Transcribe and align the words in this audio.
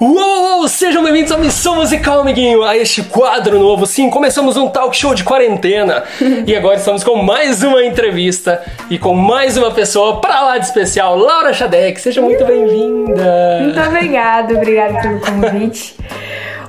Uou, 0.00 0.68
sejam 0.68 1.02
bem-vindos 1.02 1.32
à 1.32 1.36
Missão 1.36 1.74
Musical, 1.74 2.20
amiguinho, 2.20 2.62
a 2.62 2.76
este 2.76 3.02
quadro 3.02 3.58
novo. 3.58 3.84
Sim, 3.84 4.08
começamos 4.08 4.56
um 4.56 4.68
talk 4.68 4.96
show 4.96 5.12
de 5.12 5.24
quarentena 5.24 6.04
e 6.46 6.54
agora 6.54 6.76
estamos 6.76 7.02
com 7.02 7.16
mais 7.16 7.64
uma 7.64 7.82
entrevista 7.84 8.62
e 8.88 8.96
com 8.96 9.12
mais 9.12 9.56
uma 9.56 9.72
pessoa 9.72 10.20
pra 10.20 10.40
lá 10.42 10.58
de 10.58 10.66
especial, 10.66 11.16
Laura 11.18 11.52
Xadec. 11.52 12.00
Seja 12.00 12.22
muito 12.22 12.44
bem-vinda. 12.44 13.58
Muito 13.60 13.80
obrigada, 13.80 14.54
obrigada 14.54 15.00
pelo 15.00 15.20
convite. 15.20 15.96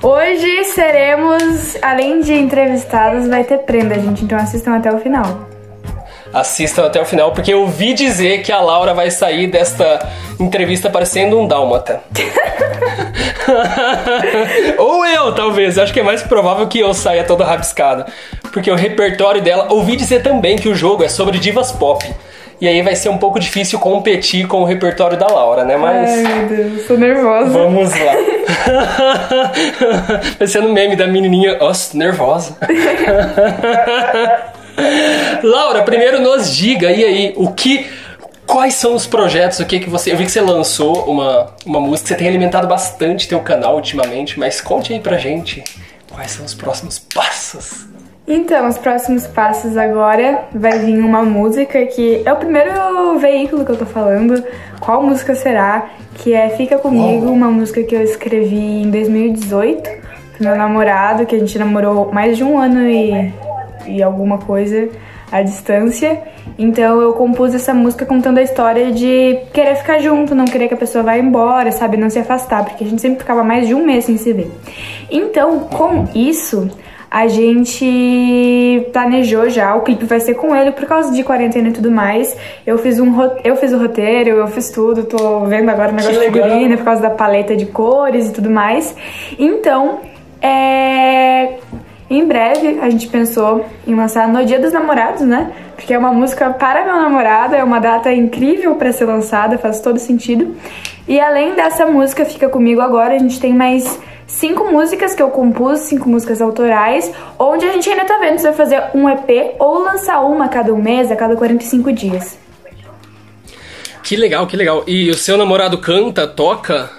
Hoje 0.02 0.64
seremos, 0.74 1.78
além 1.84 2.22
de 2.22 2.34
entrevistados, 2.34 3.28
vai 3.28 3.44
ter 3.44 3.60
prenda, 3.60 3.94
gente, 3.94 4.24
então 4.24 4.40
assistam 4.40 4.76
até 4.76 4.92
o 4.92 4.98
final. 4.98 5.49
Assistam 6.34 6.86
até 6.86 7.02
o 7.02 7.06
final, 7.06 7.32
porque 7.32 7.52
eu 7.52 7.62
ouvi 7.62 7.94
dizer 7.94 8.44
que 8.44 8.52
a 8.52 8.62
Laura 8.62 8.94
vai 8.94 9.10
sair 9.10 9.48
desta 9.48 10.08
entrevista 10.40 10.90
parecendo 10.90 11.40
um 11.40 11.48
dálmata. 11.48 12.02
Ou 14.78 15.06
eu, 15.06 15.34
talvez. 15.34 15.80
Acho 15.80 15.92
que 15.92 16.00
é 16.00 16.04
mais 16.04 16.22
provável 16.22 16.68
que 16.68 16.80
eu 16.80 16.94
saia 16.94 17.24
todo 17.24 17.44
rabiscado. 17.44 18.06
Porque 18.54 18.70
o 18.70 18.76
repertório 18.76 19.42
dela. 19.42 19.68
Ouvi 19.72 19.96
dizer 19.96 20.22
também 20.22 20.56
que 20.56 20.70
o 20.70 20.76
jogo 20.76 21.04
é 21.04 21.10
sobre 21.10 21.40
divas 21.40 21.72
pop. 21.72 22.06
E 22.62 22.68
aí 22.68 22.82
vai 22.82 22.96
ser 22.96 23.10
um 23.10 23.18
pouco 23.18 23.40
difícil 23.40 23.80
competir 23.80 24.46
com 24.46 24.62
o 24.62 24.66
repertório 24.66 25.18
da 25.18 25.28
Laura, 25.28 25.64
né? 25.64 25.78
Mas. 25.78 26.10
Ai, 26.10 26.24
meu 26.24 26.48
Deus, 26.48 26.86
tô 26.86 26.96
nervosa. 26.96 27.50
Vamos 27.50 27.92
lá. 27.92 28.14
vai 30.38 30.48
ser 30.48 30.62
no 30.62 30.74
meme 30.74 30.96
da 30.96 31.08
menininha. 31.08 31.58
Nossa, 31.58 31.98
nervosa. 31.98 32.56
Laura, 35.44 35.84
primeiro 35.84 36.22
nos 36.22 36.56
diga, 36.56 36.92
e 36.92 37.04
aí, 37.04 37.34
o 37.36 37.52
que. 37.52 37.86
Quais 38.46 38.74
são 38.74 38.96
os 38.96 39.06
projetos? 39.06 39.60
O 39.60 39.66
que 39.66 39.80
que 39.80 39.90
você. 39.90 40.12
Eu 40.12 40.18
vi 40.18 40.26
que 40.26 40.32
você 40.32 40.42
lançou 40.42 41.04
uma, 41.06 41.54
uma 41.64 41.80
música, 41.80 42.10
você 42.10 42.16
tem 42.16 42.28
alimentado 42.28 42.68
bastante 42.68 43.28
teu 43.28 43.40
canal 43.42 43.76
ultimamente, 43.76 44.40
mas 44.40 44.60
conte 44.60 44.92
aí 44.92 45.00
pra 45.00 45.20
gente 45.20 45.64
quais 46.12 46.32
são 46.32 46.46
os 46.46 46.56
próximos 46.56 46.98
passos. 46.98 47.88
Então, 48.32 48.68
os 48.68 48.78
próximos 48.78 49.26
passos 49.26 49.76
agora 49.76 50.44
vai 50.54 50.78
vir 50.78 51.00
uma 51.00 51.24
música 51.24 51.84
que 51.88 52.22
é 52.24 52.32
o 52.32 52.36
primeiro 52.36 53.18
veículo 53.18 53.66
que 53.66 53.72
eu 53.72 53.78
tô 53.78 53.88
falando. 53.88 54.44
Qual 54.80 55.02
música 55.02 55.34
será? 55.34 55.90
Que 56.14 56.34
é 56.34 56.50
Fica 56.50 56.78
Comigo, 56.78 57.26
Uau. 57.26 57.34
uma 57.34 57.50
música 57.50 57.82
que 57.82 57.96
eu 57.96 58.04
escrevi 58.04 58.84
em 58.84 58.92
2018 58.92 59.90
pro 60.38 60.44
meu 60.44 60.56
namorado, 60.56 61.26
que 61.26 61.36
a 61.36 61.40
gente 61.40 61.58
namorou 61.58 62.12
mais 62.14 62.38
de 62.38 62.44
um 62.44 62.60
ano 62.60 62.88
e, 62.88 63.34
e 63.90 64.04
alguma 64.04 64.38
coisa 64.38 64.90
à 65.32 65.42
distância. 65.42 66.22
Então 66.58 67.02
eu 67.02 67.14
compus 67.14 67.54
essa 67.54 67.74
música 67.74 68.06
contando 68.06 68.38
a 68.38 68.42
história 68.42 68.92
de 68.92 69.40
querer 69.54 69.76
ficar 69.76 70.00
junto, 70.00 70.36
não 70.36 70.46
querer 70.46 70.68
que 70.68 70.74
a 70.74 70.78
pessoa 70.78 71.04
vá 71.04 71.18
embora, 71.18 71.72
sabe? 71.72 71.98
Não 71.98 72.10
se 72.10 72.20
afastar, 72.20 72.66
porque 72.66 72.84
a 72.84 72.88
gente 72.88 73.02
sempre 73.02 73.20
ficava 73.20 73.44
mais 73.44 73.68
de 73.68 73.74
um 73.74 73.86
mês 73.86 74.06
sem 74.06 74.18
se 74.18 74.34
ver. 74.34 74.52
Então, 75.10 75.60
com 75.62 76.08
isso, 76.14 76.70
a 77.10 77.28
gente 77.28 78.88
planejou 78.94 79.50
já, 79.50 79.76
o 79.76 79.82
clipe 79.82 80.06
vai 80.06 80.20
ser 80.20 80.36
com 80.36 80.56
ele 80.56 80.72
por 80.72 80.86
causa 80.86 81.12
de 81.12 81.24
quarentena 81.24 81.70
e 81.70 81.72
tudo 81.72 81.90
mais. 81.90 82.36
Eu 82.66 82.78
fiz 82.78 83.00
um 83.00 83.10
eu 83.44 83.56
fiz 83.56 83.74
o 83.74 83.80
roteiro, 83.80 84.30
eu 84.32 84.48
fiz 84.48 84.70
tudo, 84.70 85.04
tô 85.04 85.42
vendo 85.46 85.70
agora 85.70 85.92
o 85.92 85.96
negócio 85.96 86.12
de 86.12 86.20
legal. 86.20 86.48
figurino 86.48 86.78
por 86.78 86.86
causa 86.86 87.02
da 87.02 87.10
paleta 87.10 87.56
de 87.56 87.66
cores 87.66 88.30
e 88.30 88.34
tudo 88.34 88.50
mais. 88.50 88.96
Então, 89.40 90.02
é 90.42 91.58
em 92.10 92.26
breve 92.26 92.80
a 92.82 92.90
gente 92.90 93.08
pensou 93.08 93.66
em 93.86 93.94
lançar 93.94 94.28
no 94.28 94.44
Dia 94.44 94.60
dos 94.60 94.74
Namorados, 94.74 95.22
né? 95.22 95.52
Porque 95.76 95.94
é 95.94 95.98
uma 95.98 96.12
música 96.12 96.50
para 96.50 96.84
meu 96.84 96.96
namorado, 96.96 97.56
é 97.56 97.64
uma 97.64 97.80
data 97.80 98.12
incrível 98.12 98.76
para 98.76 98.92
ser 98.92 99.06
lançada, 99.06 99.58
faz 99.58 99.80
todo 99.80 100.00
sentido. 100.00 100.56
E 101.08 101.20
além 101.20 101.54
dessa 101.54 101.86
música 101.86 102.26
Fica 102.26 102.50
Comigo 102.50 102.82
Agora, 102.82 103.16
a 103.16 103.20
gente 103.20 103.40
tem 103.40 103.54
mais 103.54 104.00
cinco 104.26 104.72
músicas 104.72 105.14
que 105.14 105.22
eu 105.22 105.30
compus, 105.30 105.80
cinco 105.82 106.10
músicas 106.10 106.42
autorais, 106.42 107.12
onde 107.38 107.66
a 107.66 107.72
gente 107.74 107.90
ainda 107.90 108.06
tá 108.06 108.18
vendo 108.18 108.38
se 108.38 108.44
vai 108.44 108.54
fazer 108.54 108.84
um 108.94 109.08
EP 109.10 109.56
ou 109.60 109.80
lançar 109.80 110.22
uma 110.22 110.46
a 110.46 110.50
cada 110.50 110.74
um 110.74 110.82
mês, 110.82 111.12
a 111.12 111.16
cada 111.16 111.36
45 111.36 111.92
dias. 111.92 112.38
Que 114.04 114.16
legal, 114.16 114.48
que 114.48 114.58
legal. 114.58 114.84
E 114.88 115.10
o 115.10 115.14
seu 115.14 115.38
namorado 115.38 115.78
canta, 115.78 116.28
toca? 116.28 116.99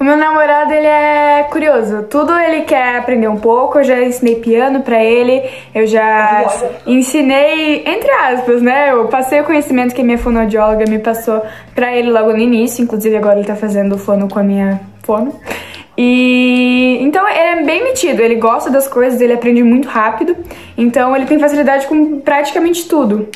O 0.00 0.04
meu 0.04 0.16
namorado, 0.16 0.72
ele 0.72 0.86
é 0.86 1.46
curioso. 1.50 2.04
Tudo 2.10 2.36
ele 2.38 2.62
quer 2.62 2.96
aprender 2.96 3.28
um 3.28 3.38
pouco. 3.38 3.78
Eu 3.78 3.84
já 3.84 4.02
ensinei 4.02 4.36
piano 4.36 4.80
pra 4.82 5.02
ele. 5.02 5.42
Eu 5.74 5.86
já 5.86 6.44
ensinei, 6.86 7.84
entre 7.86 8.10
aspas, 8.10 8.60
né? 8.60 8.92
Eu 8.92 9.06
passei 9.08 9.40
o 9.40 9.44
conhecimento 9.44 9.94
que 9.94 10.00
a 10.00 10.04
minha 10.04 10.18
fonoaudióloga 10.18 10.84
me 10.88 10.98
passou 10.98 11.42
pra 11.74 11.96
ele 11.96 12.10
logo 12.10 12.32
no 12.32 12.38
início. 12.38 12.82
Inclusive, 12.82 13.16
agora 13.16 13.38
ele 13.38 13.46
tá 13.46 13.56
fazendo 13.56 13.96
fono 13.96 14.28
com 14.28 14.38
a 14.38 14.42
minha 14.42 14.80
fono. 15.02 15.38
E 15.96 16.98
então 17.00 17.28
ele 17.28 17.60
é 17.60 17.64
bem 17.64 17.84
metido, 17.84 18.20
ele 18.22 18.36
gosta 18.36 18.70
das 18.70 18.88
coisas, 18.88 19.20
ele 19.20 19.34
aprende 19.34 19.62
muito 19.62 19.88
rápido. 19.88 20.36
Então 20.76 21.14
ele 21.14 21.26
tem 21.26 21.38
facilidade 21.38 21.86
com 21.86 22.20
praticamente 22.20 22.88
tudo. 22.88 23.28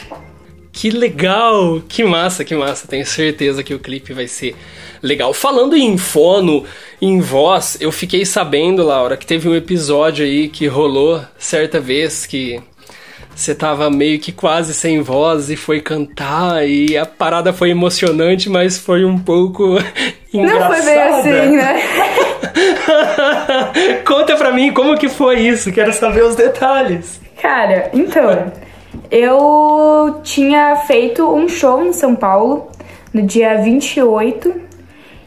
Que 0.72 0.90
legal! 0.90 1.80
Que 1.88 2.04
massa, 2.04 2.44
que 2.44 2.54
massa. 2.54 2.86
Tenho 2.86 3.06
certeza 3.06 3.62
que 3.62 3.74
o 3.74 3.78
clipe 3.78 4.12
vai 4.12 4.26
ser 4.26 4.54
legal. 5.02 5.32
Falando 5.32 5.76
em 5.76 5.96
fono, 5.96 6.64
em 7.00 7.20
voz, 7.20 7.76
eu 7.80 7.92
fiquei 7.92 8.24
sabendo, 8.24 8.84
Laura, 8.84 9.16
que 9.16 9.26
teve 9.26 9.48
um 9.48 9.54
episódio 9.54 10.24
aí 10.24 10.48
que 10.48 10.66
rolou 10.66 11.20
certa 11.38 11.80
vez 11.80 12.26
que 12.26 12.60
você 13.36 13.54
tava 13.54 13.90
meio 13.90 14.18
que 14.18 14.32
quase 14.32 14.72
sem 14.72 15.02
voz 15.02 15.50
e 15.50 15.56
foi 15.56 15.82
cantar 15.82 16.66
e 16.66 16.96
a 16.96 17.04
parada 17.04 17.52
foi 17.52 17.68
emocionante, 17.68 18.48
mas 18.48 18.78
foi 18.78 19.04
um 19.04 19.18
pouco 19.18 19.78
engraçada. 20.32 20.64
Não 20.68 20.74
foi 20.74 20.82
bem 20.82 21.02
assim, 21.02 21.56
né? 21.56 21.82
Conta 24.06 24.36
pra 24.36 24.52
mim 24.52 24.72
como 24.72 24.96
que 24.96 25.10
foi 25.10 25.40
isso, 25.40 25.70
quero 25.70 25.92
saber 25.92 26.24
os 26.24 26.34
detalhes. 26.34 27.20
Cara, 27.40 27.90
então, 27.92 28.50
eu 29.10 30.20
tinha 30.22 30.76
feito 30.86 31.22
um 31.28 31.46
show 31.46 31.84
em 31.84 31.92
São 31.92 32.16
Paulo 32.16 32.70
no 33.12 33.22
dia 33.22 33.60
28 33.62 34.65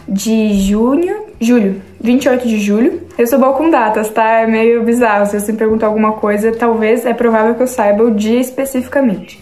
de 0.09 0.53
junho, 0.53 1.25
julho, 1.39 1.81
28 2.01 2.47
de 2.47 2.59
julho. 2.59 3.01
Eu 3.17 3.27
sou 3.27 3.37
boa 3.37 3.53
com 3.53 3.69
datas, 3.69 4.09
tá? 4.09 4.39
É 4.39 4.47
meio 4.47 4.83
bizarro. 4.83 5.25
Se 5.25 5.39
você 5.39 5.51
me 5.51 5.57
perguntar 5.57 5.87
alguma 5.87 6.13
coisa, 6.13 6.51
talvez 6.51 7.05
é 7.05 7.13
provável 7.13 7.53
que 7.53 7.61
eu 7.61 7.67
saiba 7.67 8.03
o 8.03 8.11
dia 8.11 8.39
especificamente. 8.39 9.39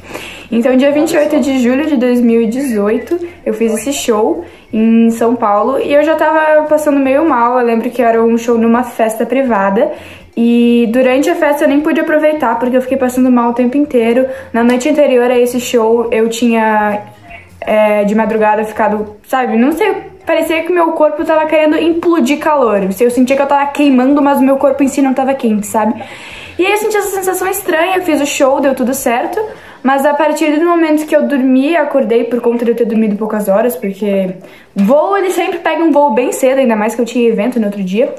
Então, 0.52 0.76
dia 0.76 0.92
28 0.92 1.40
de 1.40 1.60
julho 1.60 1.86
de 1.86 1.98
2018, 1.98 3.20
eu 3.46 3.54
fiz 3.54 3.74
esse 3.74 3.94
show 3.94 4.44
em 4.72 5.10
São 5.10 5.36
Paulo 5.36 5.80
e 5.80 5.94
eu 5.94 6.04
já 6.04 6.16
tava 6.16 6.64
passando 6.68 7.00
meio 7.00 7.28
mal. 7.28 7.60
Eu 7.60 7.66
lembro 7.66 7.90
que 7.90 8.02
era 8.02 8.22
um 8.24 8.38
show 8.38 8.58
numa 8.58 8.84
festa 8.84 9.26
privada 9.26 9.92
e 10.36 10.88
durante 10.92 11.30
a 11.30 11.36
festa 11.36 11.66
eu 11.66 11.70
nem 11.70 11.82
pude 11.82 12.00
aproveitar 12.00 12.60
porque 12.60 12.78
eu 12.78 12.82
fiquei 12.82 12.98
passando 12.98 13.32
mal 13.32 13.52
o 13.52 13.54
tempo 13.54 13.78
inteiro. 13.78 14.26
Na 14.54 14.64
noite 14.64 14.90
anterior 14.90 15.30
a 15.30 15.38
esse 15.38 15.60
show 15.60 16.10
eu 16.12 16.30
tinha 16.30 17.02
é, 17.62 18.04
de 18.06 18.16
madrugada 18.16 18.64
ficado, 18.64 19.18
sabe, 19.24 19.58
não 19.58 19.72
sei, 19.74 19.96
parecia 20.28 20.62
que 20.62 20.72
meu 20.72 20.92
corpo 20.92 21.24
tava 21.24 21.46
querendo 21.46 21.78
implodir 21.78 22.38
calor. 22.38 22.84
Eu 22.84 23.10
sentia 23.10 23.36
que 23.36 23.42
eu 23.42 23.48
tava 23.48 23.66
queimando, 23.72 24.22
mas 24.22 24.40
o 24.40 24.44
meu 24.44 24.58
corpo 24.58 24.84
em 24.84 24.88
si 24.90 25.02
não 25.02 25.14
tava 25.14 25.34
quente, 25.34 25.66
sabe? 25.66 26.04
E 26.60 26.66
aí 26.66 26.74
eu 26.74 26.78
senti 26.78 26.98
essa 26.98 27.10
sensação 27.10 27.48
estranha, 27.48 28.02
fiz 28.02 28.20
o 28.20 28.26
show, 28.26 28.60
deu 28.60 28.76
tudo 28.76 28.94
certo. 28.94 29.40
Mas 29.82 30.06
a 30.06 30.14
partir 30.14 30.60
do 30.60 30.66
momento 30.66 31.06
que 31.06 31.16
eu 31.16 31.24
dormi, 31.28 31.78
acordei 31.78 32.26
por 32.26 32.42
conta 32.42 32.66
de 32.66 32.72
eu 32.72 32.76
ter 32.76 32.86
dormido 32.86 33.16
poucas 33.16 33.48
horas, 33.48 33.76
porque 33.76 34.36
voo, 34.76 35.16
ele 35.16 35.32
sempre 35.32 35.60
pega 35.60 35.82
um 35.82 35.92
voo 35.92 36.12
bem 36.14 36.34
cedo, 36.34 36.60
ainda 36.60 36.76
mais 36.76 36.94
que 36.94 37.02
eu 37.02 37.06
tinha 37.06 37.30
evento 37.30 37.58
no 37.58 37.68
outro 37.68 37.82
dia. 37.82 38.14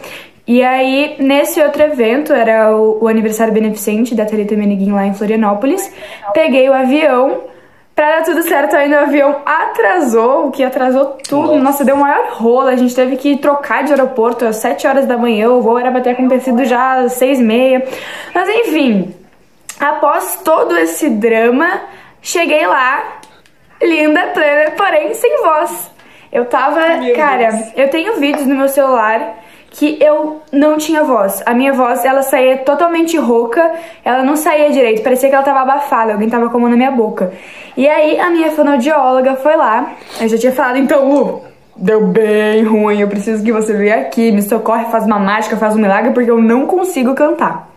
E 0.46 0.62
aí, 0.62 1.16
nesse 1.18 1.60
outro 1.60 1.82
evento, 1.82 2.32
era 2.32 2.74
o, 2.74 3.04
o 3.04 3.08
aniversário 3.08 3.52
beneficente 3.52 4.14
da 4.14 4.24
Thalita 4.24 4.56
Meneguin 4.56 4.92
lá 4.92 5.06
em 5.06 5.12
Florianópolis. 5.12 5.92
Peguei 6.32 6.70
o 6.70 6.72
avião, 6.72 7.42
pra 7.98 8.18
dar 8.18 8.22
tudo 8.22 8.44
certo 8.44 8.76
ainda 8.76 9.00
o 9.00 9.02
avião 9.06 9.42
atrasou, 9.44 10.46
o 10.46 10.50
que 10.52 10.62
atrasou 10.62 11.18
tudo. 11.28 11.56
Nossa. 11.58 11.84
Deu 11.84 11.96
um 11.96 11.98
maior 11.98 12.28
rolo. 12.30 12.68
A 12.68 12.76
gente 12.76 12.94
teve 12.94 13.16
que 13.16 13.38
trocar 13.38 13.82
de 13.82 13.90
aeroporto 13.90 14.44
às 14.44 14.54
7 14.58 14.86
horas 14.86 15.04
da 15.04 15.18
manhã. 15.18 15.50
O 15.50 15.60
voo 15.60 15.76
era 15.76 15.90
pra 15.90 16.00
ter 16.00 16.10
acontecido 16.10 16.64
já 16.64 17.00
às 17.00 17.14
6 17.14 17.40
e 17.40 17.42
meia. 17.42 17.84
Mas 18.32 18.48
enfim, 18.50 19.12
após 19.80 20.40
todo 20.44 20.78
esse 20.78 21.10
drama, 21.10 21.80
cheguei 22.22 22.64
lá, 22.68 23.02
linda, 23.82 24.28
plena, 24.28 24.70
porém 24.76 25.12
sem 25.14 25.42
voz. 25.42 25.90
Eu 26.30 26.44
tava, 26.44 26.98
Meu 26.98 27.16
cara, 27.16 27.50
Deus. 27.50 27.72
eu 27.74 27.90
tenho 27.90 28.14
vídeos 28.20 28.46
no 28.46 28.54
meu 28.54 28.68
celular 28.68 29.38
que 29.70 29.98
eu 30.00 30.40
não 30.52 30.76
tinha 30.76 31.04
voz. 31.04 31.42
A 31.44 31.54
minha 31.54 31.72
voz, 31.72 32.04
ela 32.04 32.22
saía 32.22 32.58
totalmente 32.58 33.16
rouca, 33.16 33.72
ela 34.04 34.22
não 34.22 34.36
saía 34.36 34.70
direito, 34.70 35.02
parecia 35.02 35.28
que 35.28 35.34
ela 35.34 35.44
tava 35.44 35.60
abafada, 35.60 36.12
alguém 36.12 36.28
tava 36.28 36.48
com 36.48 36.64
a 36.64 36.70
minha 36.70 36.90
boca. 36.90 37.32
E 37.76 37.88
aí 37.88 38.18
a 38.18 38.30
minha 38.30 38.50
fonoaudióloga 38.50 39.36
foi 39.36 39.56
lá, 39.56 39.92
eu 40.20 40.28
já 40.28 40.38
tinha 40.38 40.52
falado, 40.52 40.78
então, 40.78 41.10
uh, 41.10 41.42
deu 41.76 42.06
bem 42.06 42.64
ruim, 42.64 43.00
eu 43.00 43.08
preciso 43.08 43.44
que 43.44 43.52
você 43.52 43.72
venha 43.72 44.00
aqui, 44.00 44.32
me 44.32 44.42
socorre, 44.42 44.86
faz 44.86 45.04
uma 45.04 45.18
mágica, 45.18 45.56
faz 45.56 45.76
um 45.76 45.78
milagre, 45.78 46.12
porque 46.12 46.30
eu 46.30 46.40
não 46.40 46.66
consigo 46.66 47.14
cantar. 47.14 47.68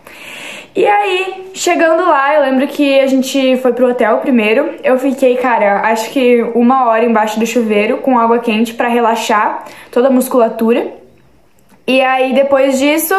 E 0.74 0.86
aí, 0.86 1.50
chegando 1.52 2.02
lá, 2.02 2.34
eu 2.34 2.40
lembro 2.40 2.66
que 2.66 2.98
a 2.98 3.06
gente 3.06 3.58
foi 3.58 3.74
pro 3.74 3.90
hotel 3.90 4.18
primeiro. 4.18 4.70
Eu 4.82 4.98
fiquei, 4.98 5.36
cara, 5.36 5.82
acho 5.82 6.10
que 6.10 6.42
uma 6.54 6.86
hora 6.86 7.04
embaixo 7.04 7.38
do 7.38 7.44
chuveiro 7.44 7.98
com 7.98 8.18
água 8.18 8.38
quente 8.38 8.72
pra 8.72 8.88
relaxar 8.88 9.64
toda 9.90 10.08
a 10.08 10.10
musculatura. 10.10 11.01
E 11.86 12.00
aí, 12.00 12.32
depois 12.34 12.78
disso, 12.78 13.14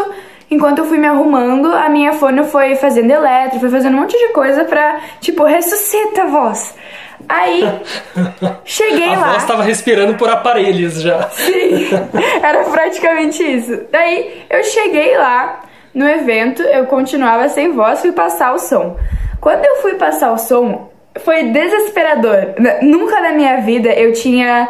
enquanto 0.50 0.80
eu 0.80 0.86
fui 0.86 0.98
me 0.98 1.08
arrumando, 1.08 1.74
a 1.74 1.90
minha 1.90 2.14
fone 2.14 2.44
foi 2.46 2.76
fazendo 2.76 3.12
eletro, 3.12 3.60
foi 3.60 3.70
fazendo 3.70 3.96
um 3.96 4.02
monte 4.02 4.18
de 4.18 4.34
coisa 4.34 4.64
pra, 4.66 5.00
tipo, 5.20 5.44
ressuscita 5.44 6.24
a 6.24 6.28
voz. 6.28 6.76
Aí, 7.28 7.64
cheguei 8.66 9.14
a 9.14 9.20
lá. 9.20 9.28
A 9.28 9.32
voz 9.34 9.46
tava 9.46 9.64
respirando 9.64 10.16
por 10.16 10.30
aparelhos 10.30 11.02
já. 11.02 11.30
Sim, 11.30 11.90
era 12.44 12.64
praticamente 12.66 13.44
isso. 13.44 13.82
Daí, 13.92 14.46
eu 14.50 14.64
cheguei 14.64 15.18
lá 15.18 15.62
no 15.94 16.08
evento, 16.08 16.62
eu 16.62 16.86
continuava 16.86 17.48
sem 17.50 17.72
voz, 17.72 18.02
fui 18.02 18.12
passar 18.12 18.54
o 18.54 18.60
som. 18.60 18.98
Quando 19.40 19.66
eu 19.66 19.78
fui 19.78 19.96
passar 19.96 20.32
o 20.32 20.38
som, 20.38 20.90
foi 21.20 21.44
desesperador. 21.46 22.56
Nunca 22.82 23.22
na 23.22 23.32
minha 23.32 23.62
vida 23.62 23.90
eu 23.90 24.14
tinha. 24.14 24.70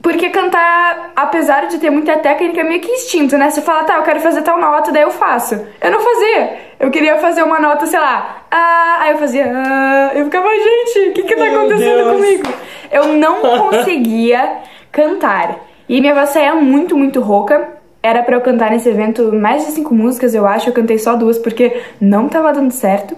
Porque 0.00 0.30
cantar, 0.30 1.12
apesar 1.16 1.66
de 1.66 1.78
ter 1.78 1.90
muita 1.90 2.16
técnica, 2.18 2.60
é 2.60 2.64
meio 2.64 2.80
que 2.80 2.90
instinto, 2.90 3.36
né? 3.36 3.50
Você 3.50 3.60
fala, 3.60 3.82
tá, 3.82 3.96
eu 3.96 4.02
quero 4.04 4.20
fazer 4.20 4.42
tal 4.42 4.60
nota, 4.60 4.92
daí 4.92 5.02
eu 5.02 5.10
faço. 5.10 5.54
Eu 5.80 5.90
não 5.90 6.00
fazia. 6.00 6.58
Eu 6.78 6.90
queria 6.90 7.18
fazer 7.18 7.42
uma 7.42 7.58
nota, 7.58 7.84
sei 7.86 7.98
lá, 7.98 8.44
ah, 8.50 8.96
aí 9.00 9.12
eu 9.12 9.18
fazia, 9.18 9.52
ah, 9.52 10.12
eu 10.14 10.26
ficava, 10.26 10.48
gente, 10.48 11.10
o 11.10 11.12
que 11.14 11.22
que 11.24 11.34
tá 11.34 11.46
acontecendo 11.46 12.12
comigo? 12.12 12.44
Eu 12.92 13.08
não 13.08 13.40
conseguia 13.70 14.58
cantar. 14.92 15.56
E 15.88 16.00
minha 16.00 16.14
voz 16.14 16.30
saía 16.30 16.54
muito, 16.54 16.96
muito 16.96 17.20
rouca. 17.20 17.76
Era 18.00 18.22
para 18.22 18.36
eu 18.36 18.40
cantar 18.40 18.70
nesse 18.70 18.88
evento 18.88 19.32
mais 19.34 19.66
de 19.66 19.72
cinco 19.72 19.92
músicas, 19.92 20.32
eu 20.32 20.46
acho. 20.46 20.68
Eu 20.68 20.72
cantei 20.72 20.98
só 20.98 21.16
duas 21.16 21.38
porque 21.38 21.82
não 22.00 22.28
tava 22.28 22.52
dando 22.52 22.70
certo. 22.70 23.16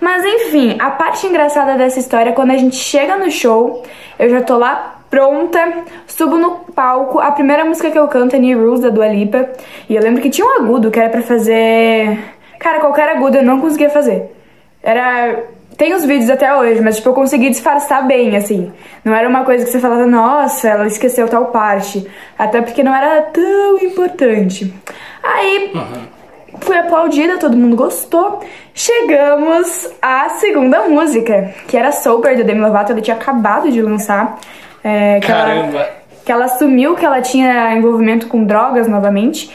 Mas 0.00 0.22
enfim, 0.24 0.76
a 0.78 0.90
parte 0.90 1.26
engraçada 1.26 1.78
dessa 1.78 1.98
história 1.98 2.30
é 2.30 2.32
quando 2.32 2.50
a 2.50 2.56
gente 2.56 2.76
chega 2.76 3.16
no 3.16 3.30
show, 3.30 3.82
eu 4.18 4.28
já 4.28 4.42
tô 4.42 4.58
lá 4.58 4.97
pronta, 5.10 5.84
subo 6.06 6.36
no 6.36 6.56
palco. 6.74 7.18
A 7.18 7.32
primeira 7.32 7.64
música 7.64 7.90
que 7.90 7.98
eu 7.98 8.08
canto 8.08 8.36
é 8.36 8.38
New 8.38 8.58
Rules 8.58 8.80
da 8.80 8.90
Dua 8.90 9.08
Lipa. 9.08 9.48
E 9.88 9.96
eu 9.96 10.02
lembro 10.02 10.22
que 10.22 10.30
tinha 10.30 10.46
um 10.46 10.62
agudo 10.62 10.90
que 10.90 10.98
era 10.98 11.10
pra 11.10 11.22
fazer. 11.22 12.18
Cara, 12.58 12.80
qualquer 12.80 13.08
agudo 13.10 13.38
eu 13.38 13.42
não 13.42 13.60
conseguia 13.60 13.90
fazer. 13.90 14.34
Era 14.82 15.44
tem 15.78 15.94
os 15.94 16.04
vídeos 16.04 16.28
até 16.28 16.52
hoje, 16.52 16.80
mas 16.80 16.96
tipo, 16.96 17.08
eu 17.10 17.14
consegui 17.14 17.50
disfarçar 17.50 18.04
bem, 18.04 18.36
assim. 18.36 18.72
Não 19.04 19.14
era 19.14 19.28
uma 19.28 19.44
coisa 19.44 19.64
que 19.64 19.70
você 19.70 19.78
falava, 19.78 20.04
nossa, 20.06 20.68
ela 20.68 20.88
esqueceu 20.88 21.28
tal 21.28 21.46
parte. 21.46 22.04
Até 22.36 22.60
porque 22.60 22.82
não 22.82 22.92
era 22.92 23.22
tão 23.22 23.78
importante. 23.78 24.74
Aí, 25.22 25.70
uhum. 25.72 26.58
fui 26.60 26.76
aplaudida, 26.76 27.38
todo 27.38 27.56
mundo 27.56 27.76
gostou. 27.76 28.40
Chegamos 28.74 29.88
à 30.02 30.30
segunda 30.30 30.88
música, 30.88 31.54
que 31.68 31.76
era 31.76 31.92
Sober, 31.92 32.36
da 32.36 32.42
Demi 32.42 32.60
Lovato. 32.60 32.90
Ela 32.90 33.00
tinha 33.00 33.16
acabado 33.16 33.70
de 33.70 33.80
lançar. 33.80 34.36
É, 34.82 35.20
que 35.20 35.26
Caramba! 35.26 35.78
Ela, 35.78 35.90
que 36.24 36.32
ela 36.32 36.44
assumiu 36.44 36.94
que 36.94 37.04
ela 37.04 37.20
tinha 37.20 37.74
envolvimento 37.74 38.26
com 38.26 38.44
drogas 38.44 38.86
novamente. 38.86 39.50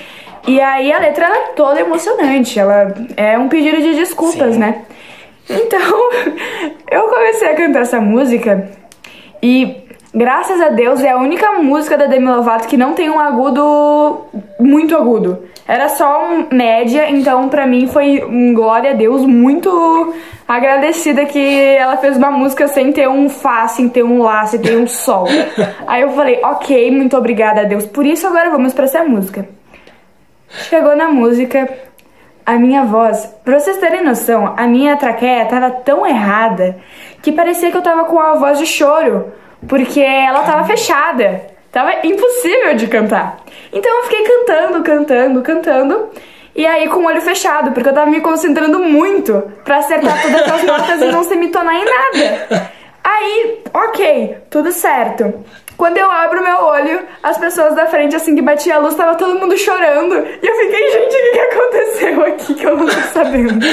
E 0.47 0.59
aí 0.59 0.91
a 0.91 0.99
letra 0.99 1.25
é 1.27 1.41
toda 1.55 1.79
emocionante. 1.79 2.59
Ela 2.59 2.93
é 3.15 3.37
um 3.37 3.47
pedido 3.47 3.81
de 3.81 3.95
desculpas, 3.95 4.53
Sim. 4.53 4.59
né? 4.59 4.81
Então, 5.49 5.79
eu 6.89 7.03
comecei 7.03 7.49
a 7.49 7.55
cantar 7.55 7.81
essa 7.81 8.01
música 8.01 8.69
e 9.41 9.82
graças 10.13 10.61
a 10.61 10.69
Deus 10.69 11.03
é 11.03 11.09
a 11.09 11.17
única 11.17 11.53
música 11.53 11.97
da 11.97 12.05
Demi 12.05 12.27
Lovato 12.27 12.67
que 12.67 12.77
não 12.77 12.93
tem 12.93 13.09
um 13.09 13.19
agudo 13.19 14.25
muito 14.59 14.95
agudo. 14.95 15.43
Era 15.67 15.89
só 15.89 16.25
um 16.25 16.47
média, 16.55 17.09
então 17.09 17.47
pra 17.47 17.65
mim 17.65 17.87
foi 17.87 18.23
um 18.23 18.53
glória 18.53 18.91
a 18.91 18.93
Deus 18.93 19.25
muito 19.25 20.13
agradecida 20.47 21.25
que 21.25 21.39
ela 21.39 21.97
fez 21.97 22.17
uma 22.17 22.29
música 22.29 22.67
sem 22.67 22.91
ter 22.91 23.07
um 23.07 23.29
fá, 23.29 23.67
sem 23.67 23.87
ter 23.87 24.03
um 24.03 24.21
lá, 24.21 24.45
sem 24.45 24.59
ter 24.59 24.77
um 24.77 24.85
sol. 24.85 25.25
Aí 25.87 26.01
eu 26.01 26.09
falei, 26.09 26.39
ok, 26.43 26.91
muito 26.91 27.17
obrigada 27.17 27.61
a 27.61 27.63
Deus 27.63 27.85
por 27.85 28.05
isso, 28.05 28.27
agora 28.27 28.49
vamos 28.49 28.73
pra 28.73 28.83
essa 28.83 29.03
música. 29.03 29.47
Chegou 30.49 30.95
na 30.95 31.07
música, 31.07 31.67
a 32.45 32.53
minha 32.53 32.83
voz, 32.83 33.33
pra 33.43 33.57
vocês 33.57 33.77
terem 33.77 34.03
noção, 34.03 34.53
a 34.57 34.67
minha 34.67 34.97
traqueia 34.97 35.45
tava 35.45 35.71
tão 35.71 36.05
errada 36.05 36.77
que 37.21 37.31
parecia 37.31 37.71
que 37.71 37.77
eu 37.77 37.81
tava 37.81 38.03
com 38.03 38.19
a 38.19 38.35
voz 38.35 38.59
de 38.59 38.65
choro, 38.65 39.31
porque 39.67 40.01
ela 40.01 40.43
tava 40.43 40.65
fechada. 40.65 41.53
Tava 41.71 42.05
impossível 42.05 42.75
de 42.75 42.87
cantar. 42.87 43.37
Então 43.71 43.91
eu 43.97 44.03
fiquei 44.03 44.23
cantando, 44.23 44.83
cantando, 44.83 45.41
cantando. 45.41 46.09
E 46.55 46.67
aí 46.67 46.87
com 46.87 46.99
o 46.99 47.05
olho 47.07 47.21
fechado, 47.21 47.71
porque 47.71 47.89
eu 47.89 47.93
tava 47.93 48.11
me 48.11 48.21
concentrando 48.21 48.79
muito 48.79 49.51
para 49.63 49.77
acertar 49.77 50.21
todas 50.21 50.51
as 50.51 50.63
notas 50.65 51.01
e 51.01 51.05
não 51.11 51.23
se 51.23 51.35
me 51.35 51.47
tornar 51.47 51.75
em 51.75 51.85
nada. 51.85 52.71
Aí, 53.03 53.63
ok, 53.73 54.37
tudo 54.49 54.71
certo. 54.71 55.33
Quando 55.75 55.97
eu 55.97 56.09
abro 56.09 56.43
meu 56.43 56.63
olho, 56.63 57.01
as 57.21 57.37
pessoas 57.37 57.75
da 57.75 57.87
frente, 57.87 58.15
assim 58.15 58.35
que 58.35 58.41
batia 58.41 58.75
a 58.75 58.77
luz, 58.77 58.93
tava 58.93 59.15
todo 59.15 59.39
mundo 59.39 59.57
chorando. 59.57 60.15
E 60.15 60.47
eu 60.47 60.55
fiquei, 60.55 60.91
gente, 60.91 61.15
o 61.15 61.19
que, 61.19 61.31
que 61.31 61.39
aconteceu 61.39 62.25
aqui 62.25 62.53
que 62.53 62.65
eu 62.65 62.77
não 62.77 62.85
tô 62.85 63.01
sabendo? 63.11 63.65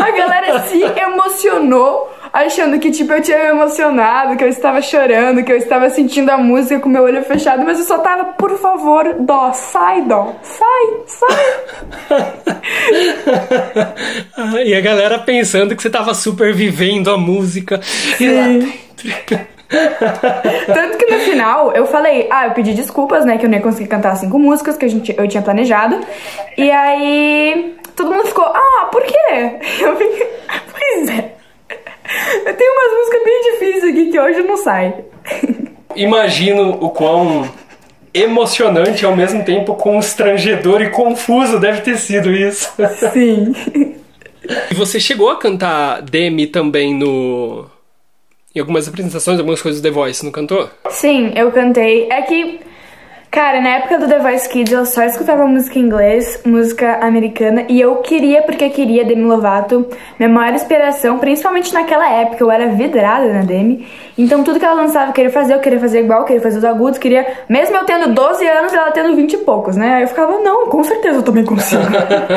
a 0.00 0.10
galera 0.12 0.60
se 0.60 0.80
emocionou, 0.82 2.10
achando 2.32 2.78
que, 2.78 2.90
tipo, 2.90 3.12
eu 3.12 3.22
tinha 3.22 3.38
me 3.38 3.44
emocionado, 3.46 4.36
que 4.36 4.44
eu 4.44 4.48
estava 4.48 4.80
chorando, 4.80 5.42
que 5.42 5.52
eu 5.52 5.56
estava 5.56 5.90
sentindo 5.90 6.30
a 6.30 6.38
música 6.38 6.80
com 6.80 6.88
meu 6.88 7.04
olho 7.04 7.22
fechado, 7.24 7.64
mas 7.64 7.78
eu 7.78 7.84
só 7.84 7.98
tava, 7.98 8.24
por 8.32 8.58
favor, 8.58 9.16
dó, 9.20 9.52
sai, 9.52 10.02
dó, 10.02 10.34
sai, 10.42 10.86
sai. 11.06 11.38
e 14.66 14.74
a 14.74 14.80
galera 14.80 15.18
pensando 15.18 15.74
que 15.76 15.82
você 15.82 15.90
tava 15.90 16.14
super 16.14 16.54
vivendo 16.54 17.10
a 17.10 17.18
música. 17.18 17.80
Sim. 17.82 18.60
Lá 18.60 19.48
Tanto 19.68 20.96
que 20.96 21.12
no 21.12 21.18
final 21.20 21.72
eu 21.72 21.86
falei, 21.86 22.26
ah, 22.30 22.46
eu 22.46 22.52
pedi 22.52 22.72
desculpas, 22.72 23.24
né? 23.24 23.36
Que 23.36 23.44
eu 23.44 23.50
nem 23.50 23.60
consegui 23.60 23.88
cantar 23.88 24.16
cinco 24.16 24.38
músicas 24.38 24.76
que 24.76 24.84
a 24.84 24.88
gente, 24.88 25.14
eu 25.16 25.28
tinha 25.28 25.42
planejado. 25.42 26.00
E 26.56 26.70
aí 26.70 27.76
todo 27.94 28.10
mundo 28.10 28.26
ficou, 28.26 28.44
ah, 28.44 28.88
por 28.90 29.02
quê? 29.02 29.16
Eu 29.80 29.96
fiquei, 29.96 30.26
pois 30.72 31.10
é. 31.10 31.37
Eu 32.44 32.54
tenho 32.56 32.72
umas 32.72 32.98
músicas 32.98 33.24
bem 33.24 33.52
difíceis 33.52 33.84
aqui 33.84 34.10
que 34.10 34.18
hoje 34.20 34.42
não 34.42 34.56
sai. 34.56 34.94
Imagino 35.94 36.70
o 36.80 36.90
quão 36.90 37.48
emocionante 38.14 39.04
ao 39.04 39.14
mesmo 39.14 39.44
tempo 39.44 39.74
constrangedor 39.74 40.82
e 40.82 40.90
confuso 40.90 41.58
deve 41.60 41.82
ter 41.82 41.98
sido 41.98 42.32
isso. 42.32 42.72
Sim. 43.12 43.52
E 44.70 44.74
você 44.74 44.98
chegou 44.98 45.30
a 45.30 45.36
cantar 45.36 46.02
Demi 46.02 46.46
também 46.46 46.94
no 46.94 47.66
em 48.54 48.60
algumas 48.60 48.88
apresentações, 48.88 49.38
algumas 49.38 49.60
coisas 49.60 49.80
do 49.80 49.84
The 49.88 49.94
Voice, 49.94 50.24
não 50.24 50.32
cantou? 50.32 50.68
Sim, 50.88 51.32
eu 51.36 51.52
cantei. 51.52 52.10
É 52.10 52.22
que 52.22 52.60
Cara, 53.30 53.60
na 53.60 53.68
época 53.68 53.98
do 53.98 54.08
The 54.08 54.20
Voice 54.20 54.48
Kids 54.48 54.72
eu 54.72 54.86
só 54.86 55.02
escutava 55.04 55.46
música 55.46 55.78
em 55.78 55.82
inglês, 55.82 56.40
música 56.46 56.98
americana, 57.04 57.66
e 57.68 57.78
eu 57.78 57.96
queria 57.96 58.40
porque 58.42 58.70
queria 58.70 59.04
Demi 59.04 59.22
Lovato. 59.22 59.86
Minha 60.18 60.30
maior 60.30 60.54
inspiração, 60.54 61.18
principalmente 61.18 61.72
naquela 61.74 62.10
época, 62.10 62.42
eu 62.42 62.50
era 62.50 62.68
vidrada 62.68 63.30
na 63.30 63.42
Demi. 63.42 63.86
Então 64.16 64.42
tudo 64.42 64.58
que 64.58 64.64
ela 64.64 64.74
lançava 64.74 65.10
eu 65.10 65.12
queria 65.12 65.30
fazer, 65.30 65.54
eu 65.54 65.60
queria 65.60 65.78
fazer 65.78 66.00
igual, 66.00 66.20
eu 66.20 66.24
queria 66.24 66.40
fazer 66.40 66.58
os 66.58 66.64
agudos, 66.64 66.98
queria. 66.98 67.26
Mesmo 67.48 67.76
eu 67.76 67.84
tendo 67.84 68.14
12 68.14 68.46
anos, 68.46 68.72
ela 68.72 68.90
tendo 68.92 69.14
20 69.14 69.34
e 69.34 69.38
poucos, 69.38 69.76
né? 69.76 69.96
Aí 69.96 70.02
eu 70.02 70.08
ficava, 70.08 70.38
não, 70.38 70.66
com 70.68 70.82
certeza 70.82 71.18
eu 71.18 71.22
também 71.22 71.44
consigo. 71.44 71.82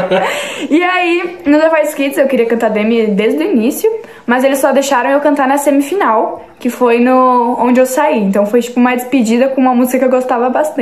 e 0.70 0.84
aí, 0.84 1.39
no 1.46 1.58
The 1.58 1.70
Voice 1.70 1.96
Kids 1.96 2.18
eu 2.18 2.27
queria 2.27 2.46
cantar 2.46 2.70
Demi 2.70 3.08
desde 3.08 3.42
o 3.42 3.50
início, 3.50 3.89
mas 4.27 4.44
eles 4.44 4.60
só 4.60 4.74
deixaram 4.74 5.10
eu 5.10 5.22
cantar 5.22 5.48
na 5.48 5.58
semifinal 5.58 6.51
que 6.62 6.70
foi 6.70 7.00
no 7.00 7.58
onde 7.60 7.80
eu 7.80 7.86
saí. 7.88 8.20
Então 8.20 8.46
foi 8.46 8.62
tipo 8.62 8.80
uma 8.80 8.96
despedida 8.96 9.50
com 9.50 9.60
uma 9.60 9.74
música 9.74 9.98
que 9.98 10.06
eu 10.06 10.10
gostava 10.10 10.48
bastante. 10.50 10.81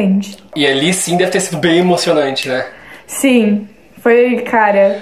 E 0.55 0.65
ali 0.65 0.93
sim 0.93 1.17
deve 1.17 1.31
ter 1.31 1.39
sido 1.39 1.57
bem 1.57 1.79
emocionante, 1.79 2.49
né? 2.49 2.65
Sim, 3.07 3.67
foi, 4.01 4.41
cara. 4.41 5.01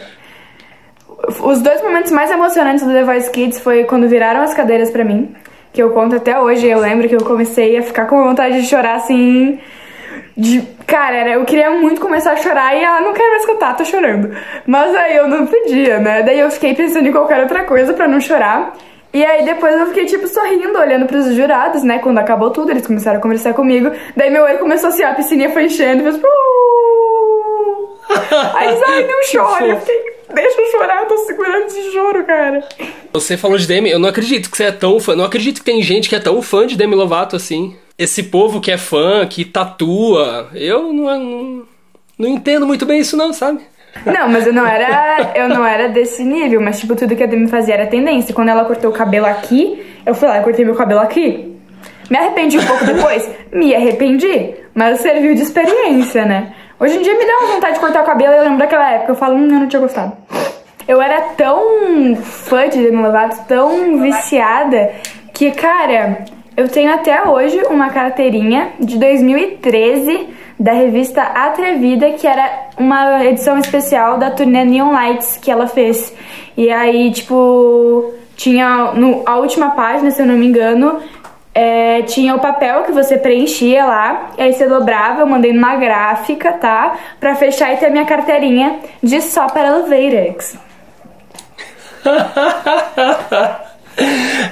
Os 1.42 1.62
dois 1.62 1.82
momentos 1.82 2.12
mais 2.12 2.32
emocionantes 2.32 2.86
do 2.86 2.92
The 2.92 3.04
Voice 3.04 3.30
Kids 3.32 3.60
foi 3.60 3.84
quando 3.84 4.08
viraram 4.08 4.42
as 4.42 4.54
cadeiras 4.54 4.92
para 4.92 5.04
mim, 5.04 5.36
que 5.74 5.82
eu 5.82 5.92
conto 5.92 6.16
até 6.16 6.40
hoje. 6.40 6.68
Eu 6.68 6.80
lembro 6.80 7.08
que 7.10 7.16
eu 7.16 7.24
comecei 7.24 7.78
a 7.78 7.84
ficar 7.84 8.06
com 8.06 8.24
vontade 8.24 8.62
de 8.62 8.68
chorar 8.68 8.96
assim. 8.96 9.60
De, 10.36 10.62
cara, 10.86 11.30
eu 11.30 11.44
queria 11.46 11.72
muito 11.72 12.00
começar 12.00 12.34
a 12.34 12.38
chorar 12.38 12.76
e 12.76 12.86
ah, 12.86 13.02
não 13.02 13.14
quero 13.14 13.30
mais 13.30 13.42
escutar, 13.42 13.76
tô 13.76 13.84
chorando. 13.84 14.36
Mas 14.68 14.96
aí 14.96 15.16
eu 15.16 15.28
não 15.28 15.48
podia, 15.48 16.00
né? 16.00 16.22
Daí 16.22 16.40
eu 16.40 16.52
fiquei 16.52 16.76
pensando 16.76 17.08
em 17.08 17.12
qualquer 17.12 17.42
outra 17.42 17.64
coisa 17.64 17.94
para 17.94 18.08
não 18.08 18.22
chorar. 18.22 18.74
E 19.18 19.26
aí 19.26 19.44
depois 19.44 19.76
eu 19.76 19.88
fiquei, 19.88 20.06
tipo, 20.06 20.28
sorrindo, 20.28 20.78
olhando 20.78 21.08
pros 21.08 21.34
jurados, 21.34 21.82
né? 21.82 21.98
Quando 21.98 22.20
acabou 22.20 22.52
tudo, 22.52 22.70
eles 22.70 22.86
começaram 22.86 23.18
a 23.18 23.22
conversar 23.22 23.52
comigo. 23.56 23.90
Daí 24.16 24.30
meu 24.30 24.44
olho 24.44 24.60
começou 24.60 24.90
assim, 24.90 25.02
a 25.02 25.16
piscininha 25.16 25.50
foi 25.52 25.66
enchendo, 25.66 26.04
fez... 26.04 26.18
Aí, 28.54 28.80
ai, 28.86 29.08
não 29.08 29.20
chora. 29.32 29.66
Eu 29.66 29.80
fiquei, 29.80 30.14
deixa 30.36 30.62
eu 30.62 30.72
chorar, 30.72 31.02
eu 31.02 31.08
tô 31.08 31.18
segurando 31.18 31.66
esse 31.66 31.92
choro, 31.92 32.24
cara. 32.26 32.64
Você 33.12 33.36
falou 33.36 33.58
de 33.58 33.66
Demi, 33.66 33.90
eu 33.90 33.98
não 33.98 34.08
acredito 34.08 34.52
que 34.52 34.58
você 34.58 34.66
é 34.66 34.72
tão 34.72 35.00
fã, 35.00 35.16
não 35.16 35.26
acredito 35.26 35.62
que 35.62 35.66
tem 35.66 35.82
gente 35.82 36.10
que 36.10 36.16
é 36.16 36.20
tão 36.20 36.40
fã 36.44 36.68
de 36.68 36.78
Demi 36.78 36.94
Lovato 36.94 37.36
assim. 37.36 37.76
Esse 37.98 38.22
povo 38.22 38.62
que 38.62 38.70
é 38.70 38.78
fã, 38.78 39.26
que 39.26 39.44
tatua, 39.44 40.52
eu 40.54 40.94
não, 40.94 41.20
não, 41.20 41.68
não 42.20 42.30
entendo 42.30 42.68
muito 42.68 42.86
bem 42.86 43.00
isso 43.00 43.18
não, 43.18 43.34
sabe? 43.34 43.62
Não, 44.06 44.30
mas 44.30 44.48
eu 44.48 44.54
não 44.54 44.66
era, 44.66 45.32
eu 45.36 45.50
não 45.50 45.66
era 45.66 45.90
desse 45.90 46.24
nível, 46.24 46.62
mas 46.62 46.80
tipo, 46.80 46.96
tudo 46.96 47.16
que 47.16 47.24
a 47.24 47.26
Demi 47.26 47.48
fazia 47.48 47.76
era 47.76 47.88
tendência. 47.88 48.34
Quando 48.34 48.50
ela 48.50 48.66
cortou 48.66 48.92
o 48.92 48.94
cabelo 48.94 49.26
aqui, 49.26 49.86
eu 50.06 50.14
fui 50.14 50.28
lá 50.28 50.40
e 50.40 50.44
cortei 50.44 50.64
meu 50.64 50.76
cabelo 50.76 51.02
aqui. 51.02 51.56
Me 52.10 52.18
arrependi 52.18 52.58
um 52.58 52.66
pouco 52.66 52.86
depois? 52.86 53.30
Me 53.52 53.76
arrependi, 53.76 54.54
mas 54.74 55.02
serviu 55.02 55.36
de 55.36 55.42
experiência, 55.42 56.26
né? 56.26 56.54
Hoje 56.80 56.98
em 56.98 57.02
dia 57.02 57.18
me 57.18 57.26
dá 57.26 57.38
uma 57.40 57.56
vontade 57.56 57.74
de 57.74 57.80
cortar 57.80 58.04
o 58.04 58.06
cabelo 58.06 58.34
e 58.34 58.38
eu 58.38 58.44
lembro 58.44 58.60
daquela 58.60 58.90
época. 58.92 59.12
Eu 59.12 59.16
falo, 59.16 59.36
hum, 59.36 59.48
eu 59.48 59.60
não 59.60 59.68
tinha 59.68 59.82
gostado. 59.82 60.14
Eu 60.88 61.02
era 61.02 61.22
tão 61.36 62.16
fã 62.16 62.70
de 62.70 62.82
Demi 62.82 63.02
Lovato, 63.02 63.46
tão 63.48 64.00
viciada, 64.00 64.92
que, 65.34 65.52
cara, 65.52 66.26
eu 66.56 66.70
tenho 66.70 66.94
até 66.94 67.24
hoje 67.28 67.62
uma 67.70 67.90
carteirinha 67.90 68.70
de 68.80 68.98
2013 68.98 70.30
da 70.60 70.74
revista 70.74 71.22
Atrevida, 71.22 72.12
que 72.12 72.26
era 72.26 72.70
uma 72.78 73.24
edição 73.26 73.58
especial 73.60 74.18
da 74.18 74.32
turnê 74.32 74.66
Neon 74.66 74.92
Lights 74.92 75.38
que 75.38 75.52
ela 75.52 75.68
fez. 75.68 76.14
E 76.56 76.72
aí, 76.72 77.12
tipo, 77.12 78.14
tinha 78.36 78.92
no, 78.94 79.24
a 79.26 79.38
última 79.38 79.72
página, 79.72 80.10
se 80.12 80.22
eu 80.22 80.26
não 80.26 80.36
me 80.36 80.48
engano, 80.48 81.00
é, 81.54 82.04
tinha 82.04 82.36
o 82.36 82.40
papel 82.40 82.84
que 82.84 82.92
você 82.92 83.18
preenchia 83.18 83.84
lá, 83.84 84.30
e 84.38 84.44
aí 84.44 84.54
você 84.54 84.68
dobrava, 84.68 85.22
eu 85.22 85.28
mandei 85.28 85.52
numa 85.52 85.76
gráfica, 85.76 86.54
tá? 86.54 86.98
Pra 87.20 87.36
fechar 87.36 87.74
e 87.74 87.78
ter 87.78 87.88
a 87.88 87.90
minha 87.90 88.06
carteirinha 88.06 88.80
de 89.02 89.22
só 89.22 89.48
para 89.48 89.68
Elevatex. 89.70 90.56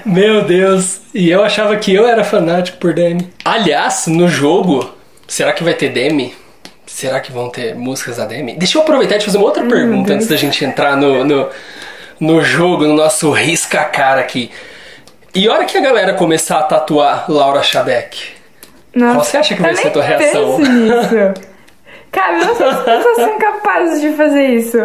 Meu 0.03 0.43
Deus, 0.43 1.01
e 1.13 1.29
eu 1.29 1.43
achava 1.43 1.75
que 1.77 1.93
eu 1.93 2.07
era 2.07 2.23
fanático 2.23 2.79
por 2.79 2.93
Demi. 2.93 3.31
Aliás, 3.43 4.07
no 4.07 4.27
jogo, 4.27 4.94
será 5.27 5.53
que 5.53 5.63
vai 5.63 5.73
ter 5.73 5.89
Demi? 5.89 6.35
Será 6.85 7.19
que 7.19 7.31
vão 7.31 7.49
ter 7.49 7.75
músicas 7.75 8.17
da 8.17 8.25
Demi? 8.25 8.55
Deixa 8.55 8.77
eu 8.77 8.81
aproveitar 8.83 9.15
e 9.15 9.19
te 9.19 9.25
fazer 9.25 9.37
uma 9.37 9.47
outra 9.47 9.63
hum, 9.63 9.67
pergunta 9.67 10.13
antes 10.13 10.27
da 10.27 10.35
gente 10.35 10.63
entrar 10.63 10.95
no, 10.95 11.23
no, 11.23 11.49
no 12.19 12.41
jogo, 12.41 12.85
no 12.85 12.95
nosso 12.95 13.31
risca-cara 13.31 14.21
aqui. 14.21 14.51
E 15.33 15.47
a 15.47 15.53
hora 15.53 15.65
que 15.65 15.77
a 15.77 15.81
galera 15.81 16.13
começar 16.13 16.59
a 16.59 16.63
tatuar 16.63 17.25
Laura 17.29 17.61
Shadek, 17.61 18.17
Nossa, 18.93 19.13
qual 19.13 19.25
você 19.25 19.37
acha 19.37 19.55
que 19.55 19.61
vai 19.61 19.75
ser 19.75 19.87
a 19.87 19.91
tua 19.91 20.03
reação? 20.03 20.59
Nisso. 20.59 21.55
Cara, 22.11 22.39
eu 22.39 22.45
não 22.45 22.55
sei 22.55 22.69
se 22.69 22.73
as 22.77 22.83
pessoas 22.83 23.15
são 23.17 23.37
capazes 23.37 24.01
de 24.01 24.13
fazer 24.13 24.45
isso. 24.45 24.77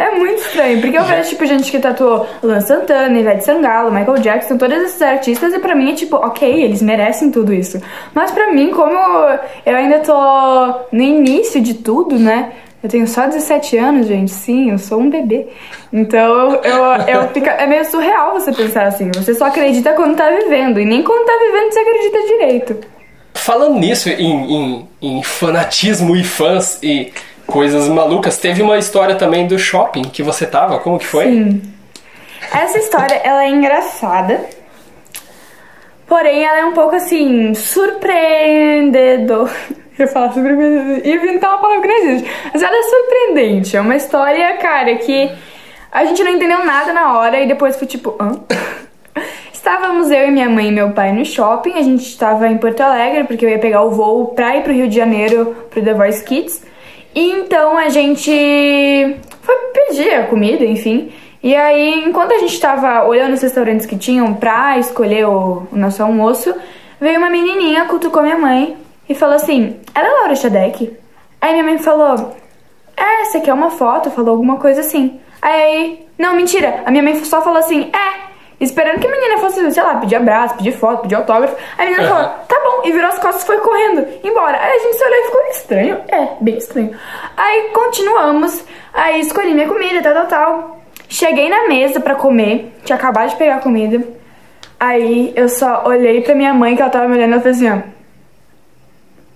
É 0.00 0.12
muito 0.12 0.40
estranho, 0.40 0.80
porque 0.80 0.96
eu 0.96 1.04
vejo, 1.04 1.28
tipo, 1.28 1.44
gente 1.44 1.70
que 1.70 1.78
tatuou 1.78 2.26
Luan 2.42 2.62
Santana, 2.62 3.20
Ivete 3.20 3.44
Sangalo, 3.44 3.92
Michael 3.92 4.16
Jackson, 4.20 4.56
todos 4.56 4.74
esses 4.78 5.02
artistas, 5.02 5.52
e 5.52 5.58
pra 5.58 5.74
mim 5.74 5.92
é 5.92 5.94
tipo, 5.94 6.16
ok, 6.16 6.50
eles 6.64 6.80
merecem 6.80 7.30
tudo 7.30 7.52
isso. 7.52 7.78
Mas 8.14 8.30
pra 8.30 8.50
mim, 8.50 8.70
como 8.70 8.96
eu 9.66 9.76
ainda 9.76 9.98
tô 9.98 10.16
no 10.90 11.02
início 11.02 11.60
de 11.60 11.74
tudo, 11.74 12.18
né? 12.18 12.50
Eu 12.82 12.88
tenho 12.88 13.06
só 13.06 13.26
17 13.26 13.76
anos, 13.76 14.06
gente. 14.06 14.30
Sim, 14.30 14.70
eu 14.70 14.78
sou 14.78 15.00
um 15.00 15.10
bebê. 15.10 15.48
Então, 15.92 16.54
eu, 16.64 16.84
eu 17.06 17.28
fica, 17.28 17.50
é 17.50 17.66
meio 17.66 17.84
surreal 17.84 18.32
você 18.32 18.52
pensar 18.54 18.86
assim. 18.86 19.10
Você 19.14 19.34
só 19.34 19.48
acredita 19.48 19.92
quando 19.92 20.16
tá 20.16 20.30
vivendo. 20.30 20.80
E 20.80 20.84
nem 20.86 21.02
quando 21.02 21.26
tá 21.26 21.38
vivendo 21.44 21.72
você 21.72 21.78
acredita 21.78 22.18
direito. 22.26 22.76
Falando 23.34 23.78
nisso, 23.78 24.08
em, 24.08 24.54
em, 24.54 24.88
em 25.02 25.22
fanatismo 25.22 26.16
e 26.16 26.24
fãs 26.24 26.78
e 26.82 27.12
coisas 27.50 27.88
malucas. 27.88 28.38
Teve 28.38 28.62
uma 28.62 28.78
história 28.78 29.16
também 29.16 29.46
do 29.46 29.58
shopping 29.58 30.02
que 30.02 30.22
você 30.22 30.46
tava, 30.46 30.78
como 30.78 30.98
que 30.98 31.06
foi? 31.06 31.24
Sim. 31.24 31.62
Essa 32.52 32.78
história, 32.78 33.14
ela 33.22 33.44
é 33.44 33.48
engraçada. 33.48 34.40
Porém, 36.06 36.44
ela 36.44 36.58
é 36.58 36.64
um 36.64 36.72
pouco 36.72 36.96
assim, 36.96 37.54
surpreendedor. 37.54 39.50
Eu 39.98 40.08
falo 40.08 40.32
surpreendedor. 40.32 41.00
E 41.04 41.12
inventar 41.14 41.50
uma 41.50 41.60
palavra 41.60 41.82
que 41.82 41.88
não 41.88 41.96
existe. 41.98 42.30
Mas 42.52 42.62
ela 42.62 42.76
é 42.76 42.82
surpreendente. 42.82 43.76
É 43.76 43.80
uma 43.80 43.94
história, 43.94 44.56
cara, 44.56 44.96
que 44.96 45.30
a 45.92 46.04
gente 46.04 46.22
não 46.24 46.32
entendeu 46.32 46.64
nada 46.64 46.92
na 46.92 47.18
hora 47.18 47.38
e 47.40 47.46
depois 47.46 47.76
foi 47.76 47.86
tipo, 47.86 48.16
hã? 48.20 48.40
Estávamos 49.52 50.10
eu 50.10 50.26
e 50.26 50.30
minha 50.30 50.48
mãe 50.48 50.68
e 50.68 50.72
meu 50.72 50.90
pai 50.92 51.12
no 51.12 51.24
shopping. 51.24 51.74
A 51.74 51.82
gente 51.82 52.02
estava 52.02 52.48
em 52.48 52.56
Porto 52.58 52.80
Alegre 52.80 53.24
porque 53.24 53.44
eu 53.44 53.50
ia 53.50 53.58
pegar 53.58 53.82
o 53.82 53.90
voo 53.90 54.28
pra 54.28 54.56
ir 54.56 54.62
pro 54.62 54.72
Rio 54.72 54.88
de 54.88 54.96
Janeiro 54.96 55.54
pro 55.70 55.84
The 55.84 55.92
Voice 55.92 56.24
Kids. 56.24 56.64
E 57.14 57.30
então 57.32 57.76
a 57.76 57.88
gente 57.88 58.30
foi 59.42 59.56
pedir 59.72 60.14
a 60.14 60.26
comida, 60.26 60.64
enfim. 60.64 61.12
E 61.42 61.56
aí, 61.56 62.04
enquanto 62.06 62.32
a 62.32 62.38
gente 62.38 62.52
estava 62.52 63.04
olhando 63.04 63.32
os 63.32 63.42
restaurantes 63.42 63.86
que 63.86 63.96
tinham 63.96 64.34
pra 64.34 64.78
escolher 64.78 65.26
o, 65.26 65.66
o, 65.72 65.76
nosso 65.76 66.02
almoço, 66.02 66.54
veio 67.00 67.18
uma 67.18 67.30
menininha, 67.30 67.86
cutucou 67.86 68.22
minha 68.22 68.36
mãe 68.36 68.76
e 69.08 69.14
falou 69.14 69.36
assim: 69.36 69.80
Ela 69.94 70.06
é 70.08 70.10
Laura 70.10 70.36
Shadek? 70.36 70.96
Aí 71.40 71.52
minha 71.52 71.64
mãe 71.64 71.78
falou: 71.78 72.36
É, 72.96 73.24
você 73.24 73.40
quer 73.40 73.54
uma 73.54 73.70
foto? 73.70 74.10
Falou 74.10 74.32
alguma 74.32 74.58
coisa 74.58 74.80
assim. 74.80 75.18
Aí, 75.40 76.06
não, 76.18 76.34
mentira. 76.34 76.82
A 76.84 76.90
minha 76.90 77.02
mãe 77.02 77.24
só 77.24 77.40
falou 77.40 77.58
assim: 77.58 77.90
É, 77.90 78.30
esperando 78.60 79.00
que 79.00 79.06
a 79.06 79.10
menina 79.10 79.38
fosse, 79.38 79.70
sei 79.70 79.82
lá, 79.82 79.96
pedir 79.96 80.16
abraço, 80.16 80.56
pedir 80.56 80.72
foto, 80.72 81.02
pedir 81.02 81.14
autógrafo. 81.14 81.56
Aí 81.78 81.88
a 81.88 81.90
menina 81.90 82.08
falou, 82.08 82.28
tá 82.46 82.59
e 82.84 82.92
virou 82.92 83.08
as 83.08 83.18
costas 83.18 83.42
e 83.42 83.46
foi 83.46 83.58
correndo, 83.58 84.06
embora. 84.22 84.58
Aí 84.60 84.76
a 84.76 84.78
gente 84.78 84.96
se 84.96 85.04
olhou 85.04 85.18
e 85.18 85.24
ficou 85.24 85.40
estranho. 85.50 86.00
É, 86.08 86.28
bem 86.40 86.56
estranho. 86.56 86.96
Aí 87.36 87.70
continuamos, 87.72 88.64
aí 88.92 89.20
escolhi 89.20 89.54
minha 89.54 89.68
comida, 89.68 90.02
tal, 90.02 90.14
tal, 90.14 90.26
tal. 90.26 90.80
Cheguei 91.08 91.48
na 91.48 91.66
mesa 91.66 92.00
pra 92.00 92.14
comer, 92.14 92.72
tinha 92.84 92.96
acabado 92.96 93.30
de 93.30 93.36
pegar 93.36 93.56
a 93.56 93.60
comida. 93.60 94.02
Aí 94.78 95.32
eu 95.36 95.48
só 95.48 95.84
olhei 95.86 96.22
pra 96.22 96.34
minha 96.34 96.54
mãe, 96.54 96.76
que 96.76 96.82
ela 96.82 96.90
tava 96.90 97.08
me 97.08 97.16
olhando, 97.16 97.36
e 97.36 97.38
falei 97.38 97.52
assim, 97.52 97.70
ó. 97.70 97.78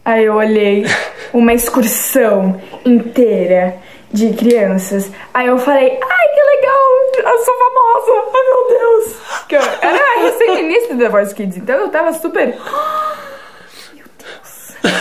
Aí 0.04 0.24
eu 0.24 0.34
olhei 0.34 0.86
uma 1.34 1.52
excursão 1.52 2.60
inteira 2.84 3.76
de 4.12 4.32
crianças. 4.32 5.10
Aí 5.34 5.48
eu 5.48 5.58
falei, 5.58 5.98
ai 6.00 6.28
que 6.28 6.42
legal, 6.56 7.32
eu 7.32 7.38
sou 7.44 7.54
famosa, 7.54 8.30
ai 8.32 8.42
meu 8.44 8.78
Deus. 8.78 9.16
Que 9.48 9.56
eu 9.56 9.62
era 9.82 10.20
recém-início 10.22 10.94
do 10.94 11.02
The 11.02 11.08
Voice 11.08 11.34
Kids, 11.34 11.56
então 11.56 11.76
eu 11.76 11.88
tava 11.88 12.12
super. 12.12 12.56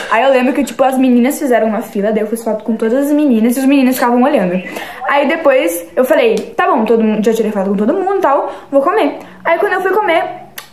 Aí 0.09 0.23
eu 0.23 0.31
lembro 0.31 0.53
que, 0.53 0.63
tipo, 0.63 0.83
as 0.83 0.97
meninas 0.97 1.39
fizeram 1.39 1.67
uma 1.67 1.81
fila, 1.81 2.11
daí 2.11 2.21
eu 2.21 2.27
fiz 2.27 2.43
foto 2.43 2.63
com 2.63 2.75
todas 2.75 3.07
as 3.07 3.11
meninas 3.11 3.57
e 3.57 3.59
os 3.59 3.65
meninos 3.65 3.95
ficavam 3.95 4.21
olhando. 4.21 4.61
Aí 5.07 5.27
depois 5.27 5.85
eu 5.95 6.05
falei, 6.05 6.35
tá 6.55 6.67
bom, 6.67 6.85
todo 6.85 7.03
mundo, 7.03 7.23
já 7.25 7.33
tirei 7.33 7.51
foto 7.51 7.71
com 7.71 7.75
todo 7.75 7.93
mundo 7.93 8.17
e 8.17 8.21
tal, 8.21 8.51
vou 8.71 8.81
comer. 8.81 9.17
Aí 9.43 9.59
quando 9.59 9.73
eu 9.73 9.81
fui 9.81 9.91
comer, 9.91 10.23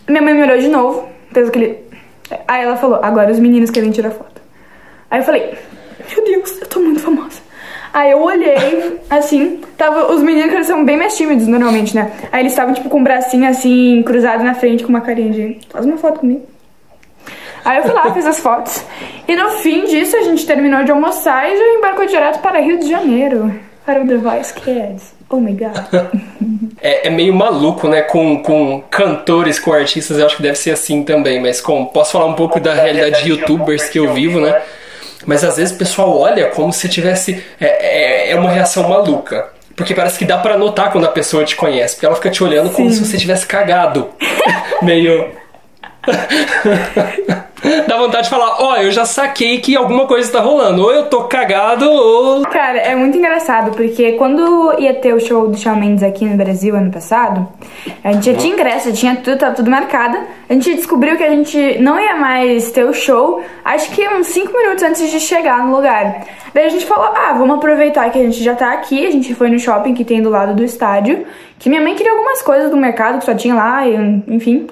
minha 0.08 0.22
mãe 0.22 0.34
me 0.34 0.42
olhou 0.42 0.58
de 0.58 0.68
novo, 0.68 1.08
fez 1.32 1.48
aquele. 1.48 1.78
Aí 2.46 2.62
ela 2.62 2.76
falou, 2.76 3.00
agora 3.02 3.32
os 3.32 3.38
meninos 3.38 3.70
querem 3.70 3.90
tirar 3.90 4.10
foto. 4.10 4.40
Aí 5.10 5.20
eu 5.20 5.24
falei, 5.24 5.54
meu 6.14 6.24
Deus, 6.24 6.60
eu 6.60 6.66
tô 6.68 6.80
muito 6.80 7.00
famosa. 7.00 7.40
Aí 7.92 8.12
eu 8.12 8.22
olhei, 8.22 9.00
assim, 9.08 9.60
tava. 9.76 10.12
Os 10.12 10.22
meninos 10.22 10.54
eles 10.54 10.66
são 10.66 10.84
bem 10.84 10.96
mais 10.96 11.16
tímidos 11.16 11.48
normalmente, 11.48 11.94
né? 11.94 12.12
Aí 12.30 12.42
eles 12.42 12.52
estavam, 12.52 12.72
tipo, 12.72 12.88
com 12.88 13.00
o 13.00 13.02
bracinho 13.02 13.48
assim, 13.48 14.02
cruzado 14.04 14.44
na 14.44 14.54
frente, 14.54 14.84
com 14.84 14.90
uma 14.90 15.00
carinha 15.00 15.30
de. 15.32 15.58
Faz 15.68 15.84
uma 15.84 15.96
foto 15.96 16.20
comigo. 16.20 16.42
Aí 17.64 17.78
eu 17.78 17.82
fui 17.84 17.92
lá, 17.92 18.12
fiz 18.12 18.26
as 18.26 18.40
fotos. 18.40 18.84
E 19.28 19.36
no 19.36 19.50
fim 19.58 19.84
disso, 19.86 20.16
a 20.16 20.22
gente 20.22 20.46
terminou 20.46 20.84
de 20.84 20.90
almoçar 20.90 21.50
e 21.50 21.56
já 21.56 21.64
embarcou 21.74 22.06
direto 22.06 22.40
para 22.40 22.60
Rio 22.60 22.78
de 22.78 22.88
Janeiro. 22.88 23.54
Para 23.84 24.02
o 24.02 24.06
The 24.06 24.16
Voice 24.16 24.54
Kids. 24.54 25.14
Oh 25.28 25.36
my 25.36 25.52
god. 25.52 25.76
é, 26.82 27.06
é, 27.06 27.10
meio 27.10 27.32
maluco, 27.32 27.88
né? 27.88 28.02
Com, 28.02 28.42
com 28.42 28.82
cantores, 28.90 29.58
com 29.58 29.72
artistas, 29.72 30.18
eu 30.18 30.26
acho 30.26 30.36
que 30.36 30.42
deve 30.42 30.58
ser 30.58 30.72
assim 30.72 31.02
também. 31.02 31.40
Mas 31.40 31.60
com, 31.60 31.86
posso 31.86 32.12
falar 32.12 32.26
um 32.26 32.34
pouco 32.34 32.60
da 32.60 32.74
realidade 32.74 33.22
de 33.22 33.30
youtubers 33.30 33.88
que 33.88 33.98
eu 33.98 34.12
vivo, 34.12 34.40
né? 34.40 34.60
Mas 35.26 35.44
às 35.44 35.56
vezes 35.56 35.74
o 35.74 35.78
pessoal 35.78 36.18
olha 36.18 36.48
como 36.48 36.72
se 36.72 36.88
tivesse. 36.88 37.42
É, 37.60 38.28
é, 38.28 38.30
é 38.32 38.36
uma 38.36 38.50
reação 38.50 38.88
maluca. 38.88 39.48
Porque 39.76 39.94
parece 39.94 40.18
que 40.18 40.24
dá 40.24 40.36
para 40.36 40.58
notar 40.58 40.92
quando 40.92 41.04
a 41.04 41.10
pessoa 41.10 41.44
te 41.44 41.56
conhece. 41.56 41.94
Porque 41.94 42.06
ela 42.06 42.16
fica 42.16 42.30
te 42.30 42.42
olhando 42.42 42.68
Sim. 42.68 42.74
como 42.74 42.90
se 42.90 43.04
você 43.04 43.16
tivesse 43.16 43.46
cagado. 43.46 44.08
Meio. 44.82 45.30
Dá 47.86 47.96
vontade 47.96 48.24
de 48.24 48.30
falar, 48.30 48.56
ó, 48.60 48.72
oh, 48.72 48.76
eu 48.76 48.90
já 48.90 49.04
saquei 49.04 49.60
que 49.60 49.76
alguma 49.76 50.06
coisa 50.06 50.30
tá 50.30 50.40
rolando. 50.40 50.82
Ou 50.82 50.92
eu 50.92 51.06
tô 51.06 51.24
cagado, 51.24 51.90
ou. 51.90 52.42
Cara, 52.42 52.78
é 52.78 52.94
muito 52.94 53.16
engraçado, 53.16 53.72
porque 53.72 54.12
quando 54.12 54.74
ia 54.78 54.94
ter 54.94 55.14
o 55.14 55.20
show 55.20 55.48
do 55.48 55.56
Shawn 55.56 55.76
Mendes 55.76 56.02
aqui 56.02 56.24
no 56.24 56.36
Brasil 56.36 56.74
ano 56.74 56.90
passado, 56.90 57.46
a 58.02 58.12
gente 58.12 58.32
já 58.32 58.38
tinha 58.38 58.54
ingresso, 58.54 58.92
tinha 58.92 59.16
tudo, 59.16 59.38
tava 59.38 59.54
tudo 59.54 59.70
marcado. 59.70 60.18
A 60.48 60.52
gente 60.52 60.74
descobriu 60.74 61.16
que 61.16 61.24
a 61.24 61.30
gente 61.30 61.78
não 61.78 61.98
ia 61.98 62.16
mais 62.16 62.70
ter 62.70 62.84
o 62.84 62.92
show, 62.92 63.42
acho 63.64 63.90
que 63.90 64.06
uns 64.08 64.26
5 64.28 64.56
minutos 64.56 64.82
antes 64.82 65.10
de 65.10 65.20
chegar 65.20 65.66
no 65.66 65.76
lugar. 65.76 66.24
Daí 66.52 66.66
a 66.66 66.68
gente 66.68 66.86
falou, 66.86 67.12
ah, 67.14 67.34
vamos 67.38 67.56
aproveitar 67.56 68.10
que 68.10 68.18
a 68.18 68.22
gente 68.22 68.42
já 68.42 68.54
tá 68.54 68.72
aqui. 68.72 69.06
A 69.06 69.10
gente 69.10 69.34
foi 69.34 69.48
no 69.48 69.58
shopping 69.58 69.94
que 69.94 70.04
tem 70.04 70.20
do 70.20 70.30
lado 70.30 70.54
do 70.54 70.64
estádio, 70.64 71.24
que 71.58 71.68
minha 71.68 71.80
mãe 71.80 71.94
queria 71.94 72.12
algumas 72.12 72.42
coisas 72.42 72.70
do 72.70 72.76
mercado 72.76 73.18
que 73.18 73.24
só 73.24 73.34
tinha 73.34 73.54
lá, 73.54 73.82
enfim. 74.26 74.66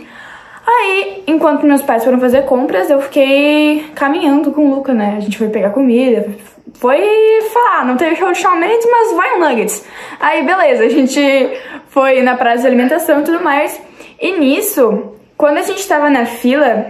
Aí, 0.71 1.25
enquanto 1.27 1.65
meus 1.65 1.81
pais 1.81 2.05
foram 2.05 2.21
fazer 2.21 2.43
compras, 2.45 2.91
eu 2.91 3.01
fiquei 3.01 3.87
caminhando 3.95 4.53
com 4.53 4.67
o 4.69 4.75
Luca, 4.75 4.93
né? 4.93 5.15
A 5.17 5.21
gente 5.21 5.39
foi 5.39 5.49
pegar 5.49 5.71
comida, 5.71 6.29
foi 6.75 7.01
falar, 7.51 7.87
não 7.87 7.97
teve 7.97 8.23
Mendes, 8.23 8.87
mas 8.91 9.17
vai 9.17 9.37
um 9.37 9.41
Nuggets. 9.41 9.83
Aí, 10.21 10.45
beleza, 10.45 10.85
a 10.85 10.89
gente 10.91 11.21
foi 11.89 12.21
na 12.21 12.37
praça 12.37 12.61
de 12.61 12.67
alimentação 12.67 13.21
e 13.21 13.25
tudo 13.25 13.43
mais. 13.43 13.81
E 14.21 14.39
nisso, 14.39 15.15
quando 15.39 15.57
a 15.57 15.63
gente 15.63 15.89
tava 15.89 16.11
na 16.11 16.27
fila, 16.27 16.87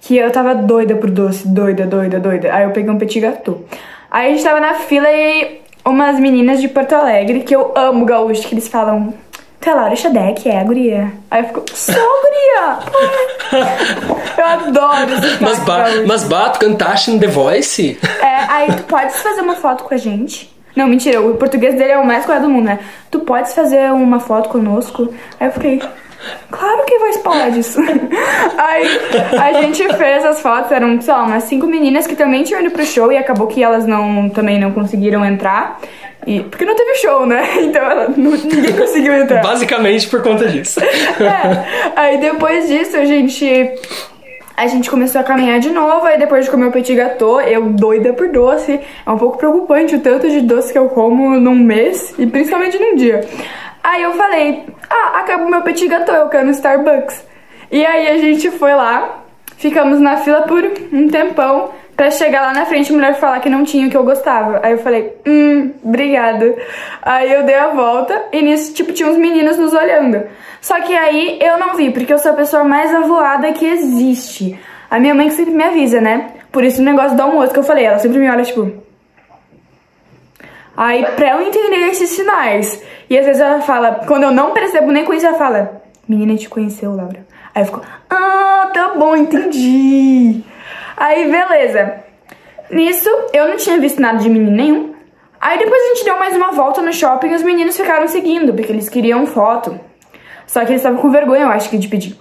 que 0.00 0.16
eu 0.16 0.30
tava 0.30 0.54
doida 0.54 0.96
por 0.96 1.10
doce, 1.10 1.46
doida, 1.46 1.84
doida, 1.84 2.18
doida. 2.18 2.54
Aí 2.54 2.64
eu 2.64 2.70
peguei 2.70 2.90
um 2.90 2.98
petit 2.98 3.20
gâteau. 3.20 3.62
Aí 4.10 4.28
a 4.28 4.30
gente 4.30 4.44
tava 4.44 4.60
na 4.60 4.74
fila 4.74 5.12
e 5.12 5.60
umas 5.84 6.18
meninas 6.18 6.58
de 6.58 6.68
Porto 6.68 6.94
Alegre, 6.94 7.40
que 7.40 7.54
eu 7.54 7.72
amo 7.76 8.06
gaúcho, 8.06 8.48
que 8.48 8.54
eles 8.54 8.66
falam 8.66 9.12
Tu 9.60 9.68
é 9.68 9.74
Laura 9.74 9.94
Shadek, 9.94 10.48
é, 10.48 10.64
guria. 10.64 11.12
Aí 11.30 11.42
eu 11.42 11.48
fico, 11.48 11.64
sou 11.74 11.94
guria! 11.94 12.78
eu 14.38 14.44
adoro 14.46 15.12
esse 15.12 15.42
Mas, 15.42 15.58
ba 15.60 15.84
mas 16.06 16.24
bato, 16.24 16.58
cantaste 16.58 17.10
no 17.10 17.20
The 17.20 17.26
Voice? 17.26 17.98
É, 18.22 18.36
aí 18.48 18.72
tu 18.72 18.84
podes 18.84 19.20
fazer 19.20 19.42
uma 19.42 19.56
foto 19.56 19.84
com 19.84 19.92
a 19.92 19.98
gente? 19.98 20.50
Não, 20.74 20.88
mentira, 20.88 21.20
o 21.20 21.36
português 21.36 21.74
dele 21.74 21.92
é 21.92 21.98
o 21.98 22.06
mais 22.06 22.24
correto 22.24 22.46
do 22.46 22.50
mundo, 22.50 22.64
né? 22.64 22.78
Tu 23.10 23.20
podes 23.20 23.52
fazer 23.52 23.92
uma 23.92 24.18
foto 24.18 24.48
conosco? 24.48 25.12
Aí 25.38 25.48
eu 25.48 25.52
fiquei, 25.52 25.82
claro 26.50 26.84
que 26.84 26.98
voz 26.98 27.16
pode 27.18 27.60
isso. 27.60 27.80
aí 28.58 28.86
a 29.38 29.62
gente 29.62 29.86
fez 29.96 30.24
as 30.24 30.40
fotos, 30.40 30.72
eram, 30.72 31.00
sei 31.00 31.14
lá, 31.14 31.24
umas 31.24 31.44
cinco 31.44 31.66
meninas 31.66 32.06
que 32.06 32.16
também 32.16 32.42
tinham 32.42 32.60
ido 32.60 32.70
pro 32.70 32.84
show 32.84 33.12
e 33.12 33.16
acabou 33.16 33.46
que 33.46 33.62
elas 33.62 33.86
não, 33.86 34.28
também 34.28 34.58
não 34.58 34.72
conseguiram 34.72 35.24
entrar. 35.24 35.80
E, 36.26 36.40
porque 36.40 36.64
não 36.64 36.76
teve 36.76 36.94
show, 36.96 37.24
né? 37.26 37.42
Então 37.60 37.82
ela, 37.82 38.08
não, 38.16 38.32
ninguém 38.32 38.76
conseguiu 38.76 39.14
entrar. 39.14 39.42
Basicamente 39.42 40.08
por 40.08 40.22
conta 40.22 40.46
disso. 40.48 40.80
É. 41.20 41.90
Aí 41.96 42.18
depois 42.18 42.68
disso 42.68 42.96
a 42.96 43.04
gente 43.04 43.74
a 44.56 44.66
gente 44.66 44.90
começou 44.90 45.20
a 45.20 45.24
caminhar 45.24 45.58
de 45.58 45.70
novo, 45.70 46.04
aí 46.04 46.18
depois 46.18 46.44
de 46.44 46.50
comer 46.50 46.66
o 46.66 46.70
petit 46.70 46.94
gâteau, 46.94 47.40
eu 47.40 47.70
doida 47.70 48.12
por 48.12 48.28
doce. 48.28 48.78
É 49.06 49.10
um 49.10 49.16
pouco 49.16 49.38
preocupante 49.38 49.96
o 49.96 50.00
tanto 50.00 50.28
de 50.28 50.42
doce 50.42 50.70
que 50.70 50.78
eu 50.78 50.88
como 50.90 51.40
num 51.40 51.54
mês, 51.54 52.14
e 52.18 52.26
principalmente 52.26 52.78
num 52.78 52.94
dia. 52.94 53.22
Aí 53.82 54.02
eu 54.02 54.12
falei, 54.14 54.66
ah, 54.88 55.20
acabou 55.20 55.48
meu 55.48 55.62
petit 55.62 55.88
gâteau, 55.88 56.16
eu 56.16 56.28
quero 56.28 56.46
no 56.46 56.52
Starbucks. 56.52 57.24
E 57.70 57.84
aí 57.84 58.08
a 58.08 58.18
gente 58.18 58.50
foi 58.50 58.74
lá, 58.74 59.22
ficamos 59.56 60.00
na 60.00 60.18
fila 60.18 60.42
por 60.42 60.64
um 60.92 61.08
tempão, 61.08 61.70
pra 62.00 62.10
chegar 62.10 62.40
lá 62.40 62.54
na 62.54 62.64
frente 62.64 62.90
a 62.90 62.94
mulher 62.94 63.20
falar 63.20 63.40
que 63.40 63.50
não 63.50 63.62
tinha 63.62 63.86
o 63.86 63.90
que 63.90 63.96
eu 63.96 64.02
gostava. 64.02 64.60
Aí 64.62 64.72
eu 64.72 64.78
falei, 64.78 65.14
hum, 65.26 65.70
obrigada. 65.84 66.56
Aí 67.02 67.30
eu 67.30 67.44
dei 67.44 67.56
a 67.56 67.68
volta 67.68 68.24
e 68.32 68.40
nisso, 68.40 68.72
tipo, 68.72 68.90
tinha 68.90 69.06
uns 69.06 69.18
meninos 69.18 69.58
nos 69.58 69.74
olhando. 69.74 70.22
Só 70.62 70.80
que 70.80 70.96
aí 70.96 71.38
eu 71.42 71.58
não 71.58 71.74
vi, 71.74 71.90
porque 71.90 72.10
eu 72.10 72.18
sou 72.18 72.32
a 72.32 72.34
pessoa 72.34 72.64
mais 72.64 72.94
avoada 72.94 73.52
que 73.52 73.66
existe. 73.66 74.58
A 74.90 74.98
minha 74.98 75.14
mãe 75.14 75.28
sempre 75.28 75.52
me 75.52 75.62
avisa, 75.62 76.00
né? 76.00 76.30
Por 76.50 76.64
isso 76.64 76.80
o 76.80 76.84
negócio 76.84 77.14
do 77.16 77.22
almoço 77.22 77.52
que 77.52 77.58
eu 77.58 77.64
falei, 77.64 77.84
ela 77.84 77.98
sempre 77.98 78.18
me 78.18 78.30
olha, 78.30 78.44
tipo... 78.44 78.89
Aí, 80.76 81.04
pra 81.16 81.32
eu 81.32 81.42
entender 81.42 81.88
esses 81.88 82.10
sinais, 82.10 82.82
e 83.08 83.18
às 83.18 83.26
vezes 83.26 83.40
ela 83.40 83.60
fala, 83.60 84.02
quando 84.06 84.22
eu 84.22 84.30
não 84.30 84.52
percebo 84.52 84.90
nem 84.92 85.04
com 85.04 85.12
isso, 85.12 85.26
ela 85.26 85.36
fala, 85.36 85.82
menina, 86.08 86.36
te 86.36 86.48
conheceu, 86.48 86.94
Laura. 86.94 87.26
Aí 87.54 87.62
eu 87.62 87.66
fico, 87.66 87.82
ah, 88.08 88.70
tá 88.72 88.94
bom, 88.96 89.16
entendi. 89.16 90.42
Aí, 90.96 91.30
beleza. 91.30 91.94
Nisso, 92.70 93.10
eu 93.32 93.48
não 93.48 93.56
tinha 93.56 93.78
visto 93.78 94.00
nada 94.00 94.18
de 94.18 94.28
menino 94.28 94.52
nenhum. 94.52 94.94
Aí 95.40 95.58
depois 95.58 95.82
a 95.82 95.86
gente 95.88 96.04
deu 96.04 96.18
mais 96.18 96.36
uma 96.36 96.52
volta 96.52 96.82
no 96.82 96.92
shopping 96.92 97.28
e 97.28 97.34
os 97.34 97.42
meninos 97.42 97.76
ficaram 97.76 98.06
seguindo, 98.06 98.52
porque 98.52 98.70
eles 98.70 98.88
queriam 98.88 99.26
foto. 99.26 99.78
Só 100.46 100.60
que 100.60 100.72
eles 100.72 100.80
estavam 100.80 101.00
com 101.00 101.10
vergonha, 101.10 101.42
eu 101.42 101.48
acho, 101.48 101.76
de 101.76 101.88
pedir. 101.88 102.16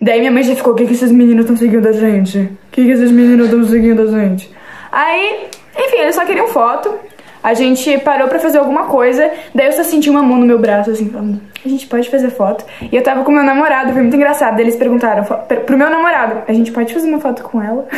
Daí 0.00 0.20
minha 0.20 0.30
mãe 0.30 0.42
já 0.42 0.54
ficou, 0.54 0.74
o 0.74 0.76
que, 0.76 0.86
que 0.86 0.92
esses 0.92 1.10
meninos 1.10 1.44
estão 1.44 1.56
seguindo 1.56 1.88
a 1.88 1.92
gente? 1.92 2.38
O 2.38 2.70
que, 2.70 2.84
que 2.84 2.90
esses 2.90 3.10
meninos 3.10 3.46
estão 3.46 3.64
seguindo 3.64 4.02
a 4.02 4.06
gente? 4.06 4.50
Aí, 4.92 5.48
enfim, 5.76 5.96
eles 5.98 6.14
só 6.14 6.24
queriam 6.24 6.48
foto. 6.48 6.94
A 7.42 7.54
gente 7.54 7.98
parou 7.98 8.28
pra 8.28 8.38
fazer 8.38 8.58
alguma 8.58 8.84
coisa, 8.84 9.30
daí 9.54 9.66
eu 9.66 9.72
só 9.72 9.84
senti 9.84 10.10
uma 10.10 10.22
mão 10.22 10.38
no 10.38 10.46
meu 10.46 10.58
braço, 10.58 10.90
assim, 10.90 11.08
falando, 11.08 11.40
a 11.64 11.68
gente 11.68 11.86
pode 11.86 12.10
fazer 12.10 12.30
foto. 12.30 12.64
E 12.90 12.96
eu 12.96 13.02
tava 13.02 13.24
com 13.24 13.30
meu 13.30 13.42
namorado, 13.42 13.92
foi 13.92 14.02
muito 14.02 14.16
engraçado. 14.16 14.56
Daí 14.56 14.64
eles 14.64 14.76
perguntaram 14.76 15.24
pro 15.24 15.78
meu 15.78 15.90
namorado, 15.90 16.42
a 16.48 16.52
gente 16.52 16.72
pode 16.72 16.92
fazer 16.92 17.08
uma 17.08 17.20
foto 17.20 17.42
com 17.42 17.62
ela? 17.62 17.86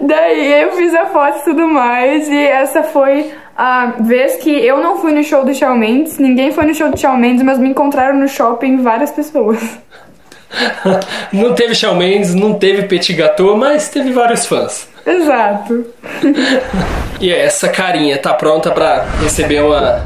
daí 0.00 0.62
eu 0.62 0.72
fiz 0.72 0.94
a 0.94 1.06
foto 1.06 1.38
e 1.38 1.44
tudo 1.44 1.66
mais, 1.66 2.28
e 2.28 2.36
essa 2.36 2.82
foi 2.82 3.32
a 3.56 3.94
vez 4.00 4.36
que 4.36 4.50
eu 4.50 4.80
não 4.80 4.98
fui 4.98 5.12
no 5.12 5.24
show 5.24 5.44
do 5.44 5.52
Shawn 5.52 5.76
Mendes, 5.76 6.18
ninguém 6.18 6.52
foi 6.52 6.64
no 6.64 6.74
show 6.74 6.90
do 6.90 6.96
Shawn 6.96 7.16
Mendes, 7.16 7.42
mas 7.42 7.58
me 7.58 7.68
encontraram 7.68 8.16
no 8.16 8.28
shopping 8.28 8.76
várias 8.76 9.10
pessoas. 9.10 9.58
não 11.32 11.54
teve 11.54 11.74
Shawn 11.74 11.96
Mendes, 11.96 12.34
não 12.34 12.54
teve 12.54 12.84
Petit 12.84 13.14
Gâteau, 13.14 13.56
mas 13.56 13.88
teve 13.88 14.12
vários 14.12 14.46
fãs. 14.46 14.88
Exato. 15.08 15.86
e 17.20 17.32
essa 17.32 17.68
carinha 17.68 18.18
tá 18.18 18.34
pronta 18.34 18.70
para 18.70 19.04
receber 19.22 19.62
uma, 19.62 20.04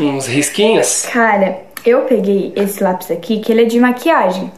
uns 0.00 0.26
risquinhos? 0.26 1.06
Cara, 1.12 1.60
eu 1.84 2.02
peguei 2.02 2.52
esse 2.54 2.82
lápis 2.82 3.10
aqui, 3.10 3.40
que 3.40 3.50
ele 3.50 3.62
é 3.62 3.64
de 3.64 3.80
maquiagem. 3.80 4.52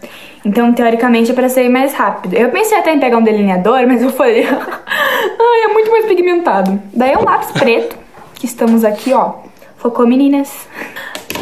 Então, 0.45 0.73
teoricamente, 0.73 1.31
é 1.31 1.35
pra 1.35 1.49
sair 1.49 1.69
mais 1.69 1.95
rápido. 1.95 2.35
Eu 2.35 2.51
pensei 2.51 2.77
até 2.77 2.93
em 2.93 2.99
pegar 2.99 3.19
um 3.19 3.23
delineador, 3.23 3.87
mas 3.87 4.03
eu 4.03 4.11
falei... 4.11 4.45
Ai, 4.51 5.65
é 5.65 5.69
muito 5.69 5.91
mais 5.91 6.07
pigmentado. 6.07 6.83
Daí 6.93 7.13
é 7.13 7.19
um 7.19 7.25
lápis 7.25 7.53
preto, 7.53 7.97
que 8.35 8.47
estamos 8.47 8.85
aqui, 8.85 9.13
ó. 9.13 9.35
Focou, 9.77 10.07
meninas? 10.07 10.67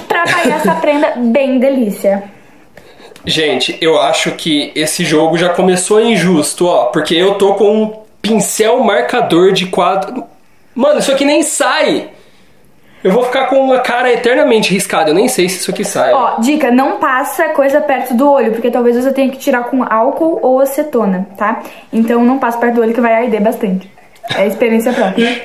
Pra 0.06 0.26
fazer 0.26 0.50
essa 0.50 0.74
prenda 0.74 1.14
bem 1.16 1.59
delícia. 1.59 2.24
Gente, 3.24 3.76
eu 3.80 4.00
acho 4.00 4.33
que 4.33 4.72
esse 4.74 5.04
jogo 5.04 5.37
já 5.37 5.50
começou 5.50 6.00
injusto, 6.00 6.66
ó. 6.66 6.87
Porque 6.87 7.14
eu 7.14 7.35
tô 7.35 7.54
com 7.54 7.83
um 7.83 7.99
pincel 8.20 8.80
marcador 8.80 9.52
de 9.52 9.66
quadro... 9.66 10.24
Mano, 10.74 11.00
isso 11.00 11.12
aqui 11.12 11.24
nem 11.24 11.42
sai! 11.42 12.11
Eu 13.02 13.12
vou 13.12 13.24
ficar 13.24 13.46
com 13.46 13.72
a 13.72 13.80
cara 13.80 14.12
eternamente 14.12 14.72
riscada. 14.72 15.11
Eu 15.11 15.14
nem 15.14 15.26
sei 15.26 15.48
se 15.48 15.56
isso 15.56 15.70
aqui 15.70 15.85
sai. 15.85 16.12
Ó, 16.12 16.38
dica, 16.38 16.70
não 16.70 16.98
passa 16.98 17.48
coisa 17.48 17.80
perto 17.80 18.12
do 18.14 18.30
olho, 18.30 18.52
porque 18.52 18.70
talvez 18.70 18.94
você 18.94 19.11
tenha 19.11 19.30
que 19.30 19.38
tirar 19.38 19.64
com 19.64 19.83
álcool 19.83 20.38
ou 20.42 20.61
acetona, 20.61 21.26
tá? 21.37 21.62
Então 21.90 22.22
não 22.22 22.38
passa 22.38 22.59
perto 22.59 22.74
do 22.74 22.83
olho 22.83 22.92
que 22.92 23.00
vai 23.00 23.14
arder 23.14 23.40
bastante. 23.40 23.90
É 24.37 24.46
experiência 24.46 24.92
própria. 24.92 25.42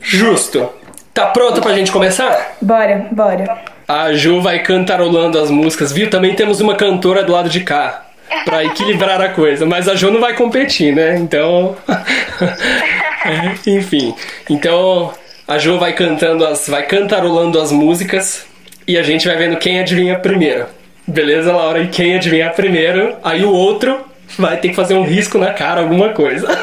Justo. 0.00 0.68
Tá 1.14 1.26
pronto 1.26 1.60
pra 1.60 1.74
gente 1.74 1.92
começar? 1.92 2.56
Bora, 2.60 3.06
bora. 3.12 3.58
A 3.86 4.12
Ju 4.12 4.40
vai 4.40 4.58
cantarolando 4.58 5.38
as 5.38 5.50
músicas, 5.50 5.92
viu? 5.92 6.10
Também 6.10 6.34
temos 6.34 6.60
uma 6.60 6.74
cantora 6.74 7.22
do 7.22 7.32
lado 7.32 7.48
de 7.48 7.60
cá. 7.60 8.07
Pra 8.44 8.64
equilibrar 8.64 9.20
a 9.20 9.28
coisa. 9.30 9.66
Mas 9.66 9.88
a 9.88 9.94
Ju 9.94 10.10
não 10.10 10.20
vai 10.20 10.34
competir, 10.34 10.94
né? 10.94 11.16
Então. 11.16 11.76
Enfim. 13.66 14.14
Então. 14.48 15.12
A 15.46 15.56
Jo 15.56 15.78
vai 15.78 15.94
cantando 15.94 16.46
as, 16.46 16.68
vai 16.68 16.82
cantarolando 16.82 17.58
as 17.58 17.72
músicas 17.72 18.44
e 18.86 18.98
a 18.98 19.02
gente 19.02 19.26
vai 19.26 19.36
vendo 19.36 19.56
quem 19.56 19.80
adivinha 19.80 20.18
primeiro. 20.18 20.66
Beleza, 21.06 21.52
Laura? 21.52 21.80
E 21.80 21.88
quem 21.88 22.16
adivinhar 22.16 22.54
primeiro, 22.54 23.16
aí 23.24 23.42
o 23.42 23.50
outro 23.50 23.98
vai 24.38 24.58
ter 24.58 24.68
que 24.68 24.74
fazer 24.74 24.94
um 24.94 25.04
risco 25.04 25.38
na 25.38 25.54
cara, 25.54 25.80
alguma 25.80 26.10
coisa. 26.10 26.46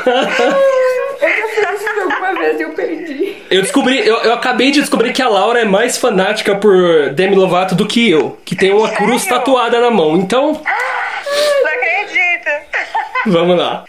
alguma 1.99 2.34
vez 2.39 2.60
eu 2.60 2.69
perdi. 2.71 3.36
Eu 3.49 3.62
descobri, 3.62 4.06
eu, 4.06 4.17
eu 4.17 4.34
acabei 4.34 4.71
de 4.71 4.82
descobrir 4.82 5.13
que 5.13 5.21
a 5.21 5.30
Laura 5.30 5.60
é 5.62 5.65
mais 5.65 5.97
fanática 5.97 6.56
por 6.56 7.10
Demi 7.10 7.36
Lovato 7.36 7.75
do 7.75 7.88
que 7.88 8.10
eu, 8.10 8.38
que 8.45 8.56
tem 8.56 8.71
uma 8.71 8.89
cruz 8.89 9.25
tatuada 9.25 9.80
na 9.80 9.91
mão. 9.91 10.15
Então. 10.15 10.62
Não 11.25 11.71
acredito. 11.71 12.49
Vamos 13.25 13.57
lá. 13.57 13.85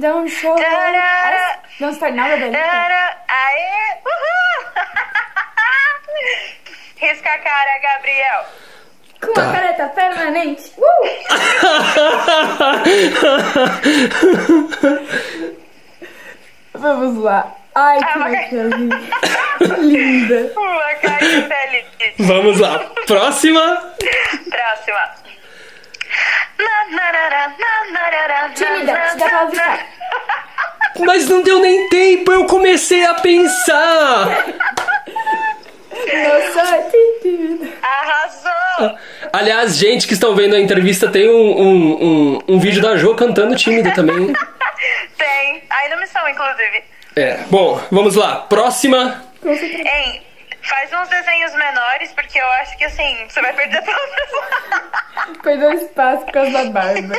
Dá 0.00 0.14
um 0.16 0.26
show. 0.26 0.56
Não 1.78 1.94
faz 1.94 2.14
nada 2.14 2.36
dele. 2.36 2.56
Aê! 2.56 3.98
Uhul! 4.06 4.64
Risca 6.96 7.30
a 7.30 7.38
cara, 7.38 7.78
Gabriel. 7.80 8.44
Com 9.20 9.32
tá. 9.34 9.42
uma 9.42 9.52
careta 9.52 9.88
permanente. 9.88 10.72
Uh! 10.78 10.82
Vamos 16.78 17.22
lá. 17.22 17.59
Ai, 17.74 17.98
que 17.98 18.18
maquiagem. 18.18 18.88
Linda. 19.78 20.52
Uma 20.56 20.94
carinha 20.94 21.48
feliz. 21.48 22.14
Vamos 22.18 22.58
lá. 22.58 22.78
Próxima. 23.06 23.94
Próxima. 24.50 25.30
Tímida, 28.54 28.92
dá 29.16 29.28
pra 29.28 29.40
avisar. 29.42 29.86
Mas 30.98 31.28
não 31.28 31.42
deu 31.42 31.60
nem 31.60 31.88
tempo, 31.88 32.32
eu 32.32 32.44
comecei 32.46 33.04
a 33.04 33.14
pensar. 33.14 34.44
Eu 35.92 36.52
sou 36.52 36.90
tímida. 37.22 37.68
Arrasou! 37.82 38.98
Aliás, 39.32 39.76
gente 39.76 40.06
que 40.06 40.14
estão 40.14 40.34
vendo 40.34 40.56
a 40.56 40.60
entrevista, 40.60 41.08
tem 41.08 41.28
um, 41.28 41.60
um, 41.60 42.04
um, 42.04 42.38
um 42.48 42.58
vídeo 42.58 42.82
da 42.82 42.96
Jo 42.96 43.14
cantando 43.14 43.54
tímida 43.54 43.92
também. 43.92 44.32
tem, 45.16 45.62
aí 45.70 45.88
na 45.88 45.96
missão, 45.96 46.28
inclusive. 46.28 46.82
É, 47.16 47.38
bom, 47.50 47.80
vamos 47.90 48.14
lá. 48.14 48.36
Próxima. 48.36 49.24
Hein, 49.44 50.22
Faz 50.62 50.92
uns 50.92 51.08
desenhos 51.08 51.52
menores, 51.54 52.12
porque 52.12 52.38
eu 52.38 52.46
acho 52.60 52.76
que 52.76 52.84
assim, 52.84 53.26
você 53.28 53.40
vai 53.40 53.52
perder 53.54 53.82
todos. 53.82 55.40
Perdeu 55.42 55.72
espaço 55.72 56.24
por 56.26 56.32
causa 56.32 56.50
da 56.52 56.64
barba. 56.66 57.14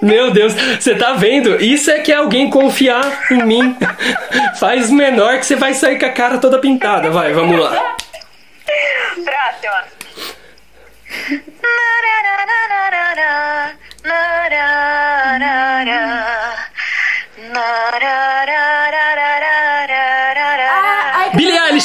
Meu 0.00 0.30
Deus, 0.30 0.54
você 0.54 0.94
tá 0.94 1.14
vendo? 1.14 1.62
Isso 1.62 1.90
é 1.90 1.98
que 2.00 2.12
é 2.12 2.16
alguém 2.16 2.48
confiar 2.48 3.04
em 3.30 3.42
mim. 3.42 3.76
Faz 4.60 4.90
menor 4.90 5.38
que 5.38 5.46
você 5.46 5.56
vai 5.56 5.74
sair 5.74 5.98
com 5.98 6.06
a 6.06 6.12
cara 6.12 6.38
toda 6.38 6.60
pintada. 6.60 7.10
Vai, 7.10 7.32
vamos 7.32 7.58
lá. 7.58 7.96
Próxima. 9.24 9.84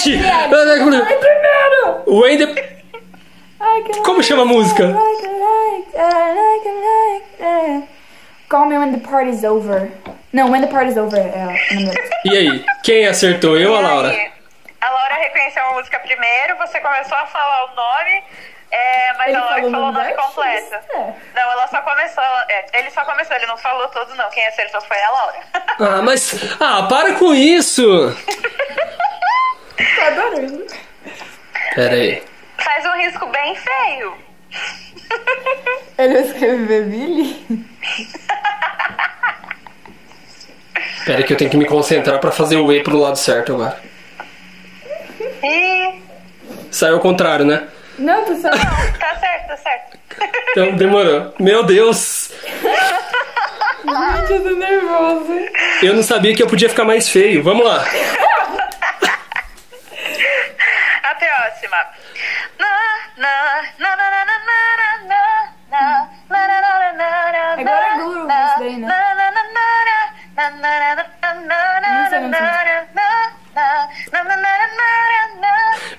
Primeiro! 0.03 2.03
When 2.07 2.37
the... 2.37 2.79
Como 4.03 4.23
chama 4.23 4.43
a 4.43 4.45
música? 4.45 4.95
Call 8.47 8.65
me 8.65 8.77
when 8.77 8.91
the 8.93 8.99
party's 8.99 9.43
over. 9.43 9.91
Não, 10.33 10.49
when 10.51 10.61
the 10.61 10.67
party's 10.67 10.97
over 10.97 11.17
é 11.19 11.47
o 11.71 11.75
música. 11.81 12.09
E 12.25 12.37
aí, 12.37 12.65
quem 12.83 13.07
acertou? 13.07 13.57
Eu 13.57 13.71
ou 13.71 13.77
a 13.77 13.81
Laura? 13.81 14.09
A 14.81 14.89
Laura 14.89 15.15
reconheceu 15.15 15.63
a 15.65 15.73
música 15.73 15.99
primeiro, 15.99 16.55
você 16.57 16.79
começou 16.79 17.17
a 17.17 17.25
falar 17.27 17.65
o 17.65 17.75
nome, 17.75 18.23
é, 18.71 19.13
mas 19.17 19.27
Ele 19.27 19.37
a 19.37 19.41
Laura 19.41 19.55
falou 19.55 19.71
falou 19.71 19.85
o 19.85 19.89
o 19.89 19.91
nome 19.91 20.13
completo. 20.13 20.75
É. 20.75 21.13
Não, 21.35 21.51
ela 21.51 21.67
só 21.67 21.81
começou, 21.81 22.23
ela- 22.23 22.45
é, 22.49 22.79
ele 22.79 22.89
só 22.91 23.03
começou, 23.03 23.35
ele 23.35 23.45
não 23.47 23.57
falou 23.57 23.87
todo 23.89 24.15
não. 24.15 24.29
Quem 24.29 24.47
acertou 24.47 24.79
foi 24.81 24.97
a 25.01 25.09
Laura. 25.11 25.39
Ah, 25.53 26.01
mas... 26.01 26.33
Ah, 26.59 26.83
para 26.83 27.13
com 27.15 27.33
isso! 27.35 27.83
Tô 29.95 30.01
adorando. 30.01 30.65
Pera 31.75 31.95
aí. 31.95 32.23
Faz 32.57 32.85
um 32.85 32.97
risco 32.97 33.25
bem 33.27 33.55
feio. 33.55 34.13
Ele 35.97 36.19
escreveu 36.19 36.85
Billy? 36.85 37.65
Pera 41.05 41.17
aí 41.19 41.23
que 41.23 41.33
eu 41.33 41.37
tenho 41.37 41.49
que 41.49 41.57
me 41.57 41.65
concentrar 41.65 42.19
pra 42.19 42.31
fazer 42.31 42.57
o 42.57 42.71
E 42.71 42.83
pro 42.83 42.97
lado 42.97 43.17
certo 43.17 43.53
agora. 43.53 43.79
Ih, 45.43 46.01
Saiu 46.71 46.95
ao 46.95 46.99
contrário, 46.99 47.45
né? 47.45 47.67
Não, 47.97 48.23
tu 48.25 48.35
só. 48.41 48.49
tá 48.49 49.15
certo, 49.19 49.47
tá 49.47 49.57
certo. 49.57 49.97
Então 50.51 50.75
demorou. 50.75 51.33
Meu 51.39 51.63
Deus! 51.63 52.31
Gente, 53.83 54.31
eu 54.33 54.43
tô 54.43 54.49
nervosa. 54.55 55.49
Eu 55.81 55.93
não 55.95 56.03
sabia 56.03 56.35
que 56.35 56.43
eu 56.43 56.47
podia 56.47 56.69
ficar 56.69 56.83
mais 56.83 57.09
feio. 57.09 57.41
Vamos 57.41 57.65
lá. 57.65 57.85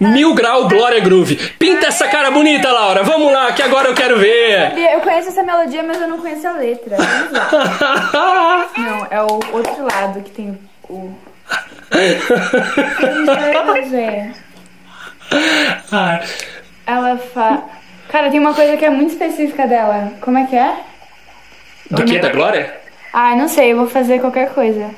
Mil 0.01 0.33
grau 0.35 0.67
Glória 0.67 0.99
Groove. 1.01 1.37
Pinta 1.59 1.89
essa 1.89 2.09
cara 2.09 2.31
bonita, 2.31 2.73
Laura. 2.73 3.03
Vamos 3.03 3.31
lá, 3.31 3.53
que 3.53 3.63
agora 3.63 3.89
eu 3.89 3.95
quero 3.95 4.19
ver. 4.19 4.73
Eu 4.79 5.01
conheço 5.01 5.29
essa 5.29 5.43
melodia, 5.43 5.83
mas 5.83 6.01
eu 6.01 6.09
não 6.09 6.19
conheço 6.19 6.49
a 6.49 6.53
letra. 6.53 6.97
Vamos 6.97 7.33
lá. 7.33 8.69
Não, 8.79 9.07
é 9.11 9.23
o 9.23 9.41
outro 9.53 9.85
lado 9.85 10.23
que 10.23 10.31
tem 10.31 10.59
o. 10.89 11.13
Ela 16.87 17.19
fa. 17.19 17.63
Cara, 18.09 18.31
tem 18.31 18.41
uma 18.41 18.55
coisa 18.55 18.77
que 18.77 18.85
é 18.85 18.91
muito 18.91 19.13
específica 19.13 19.67
dela. 19.67 20.13
Como 20.21 20.39
é 20.39 20.47
que 20.47 20.57
é? 20.57 20.77
Do 21.91 22.05
que? 22.05 22.19
Da 22.19 22.31
Glória? 22.31 22.81
Ah, 23.13 23.35
não 23.37 23.49
sei, 23.49 23.73
eu 23.73 23.77
vou 23.77 23.87
fazer 23.89 24.21
qualquer 24.21 24.51
coisa. 24.51 24.91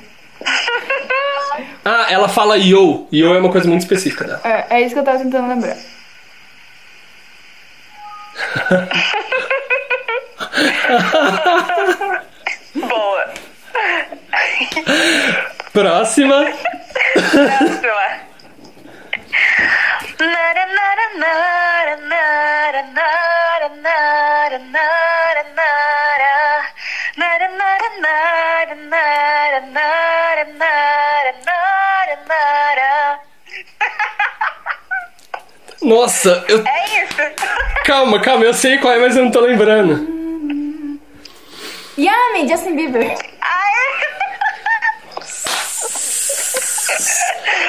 Ah, 1.84 2.06
ela 2.10 2.28
fala 2.28 2.56
yo. 2.56 3.08
Yo 3.12 3.34
é 3.34 3.38
uma 3.38 3.50
coisa 3.50 3.68
muito 3.68 3.82
específica 3.82 4.24
dela. 4.24 4.40
É, 4.44 4.76
é 4.76 4.80
isso 4.82 4.94
que 4.94 5.00
eu 5.00 5.04
tava 5.04 5.18
tentando 5.18 5.48
lembrar. 5.48 5.76
Boa. 12.74 13.32
Próxima. 15.72 16.44
Próxima. 17.12 18.32
Nara, 20.18 20.66
nara, 20.66 21.06
nara, 21.18 21.96
nara, 21.96 22.82
nara, 22.94 23.68
nara, 23.82 24.58
nara, 24.58 25.44
nara. 25.54 26.72
Nara, 27.16 27.48
nara, 27.48 27.88
nara, 28.00 28.74
nara, 28.74 28.74
nara, 28.74 29.60
nara, 29.60 30.44
nara, 30.58 30.91
Nossa, 35.82 36.44
eu. 36.48 36.62
É 36.66 37.04
isso. 37.04 37.16
Calma, 37.84 38.20
calma, 38.20 38.44
eu 38.44 38.54
sei 38.54 38.78
qual 38.78 38.94
é, 38.94 38.98
mas 39.00 39.16
eu 39.16 39.24
não 39.24 39.30
tô 39.32 39.40
lembrando. 39.40 39.94
Yummy, 41.98 42.48
Justin 42.48 42.76
Bieber. 42.76 43.12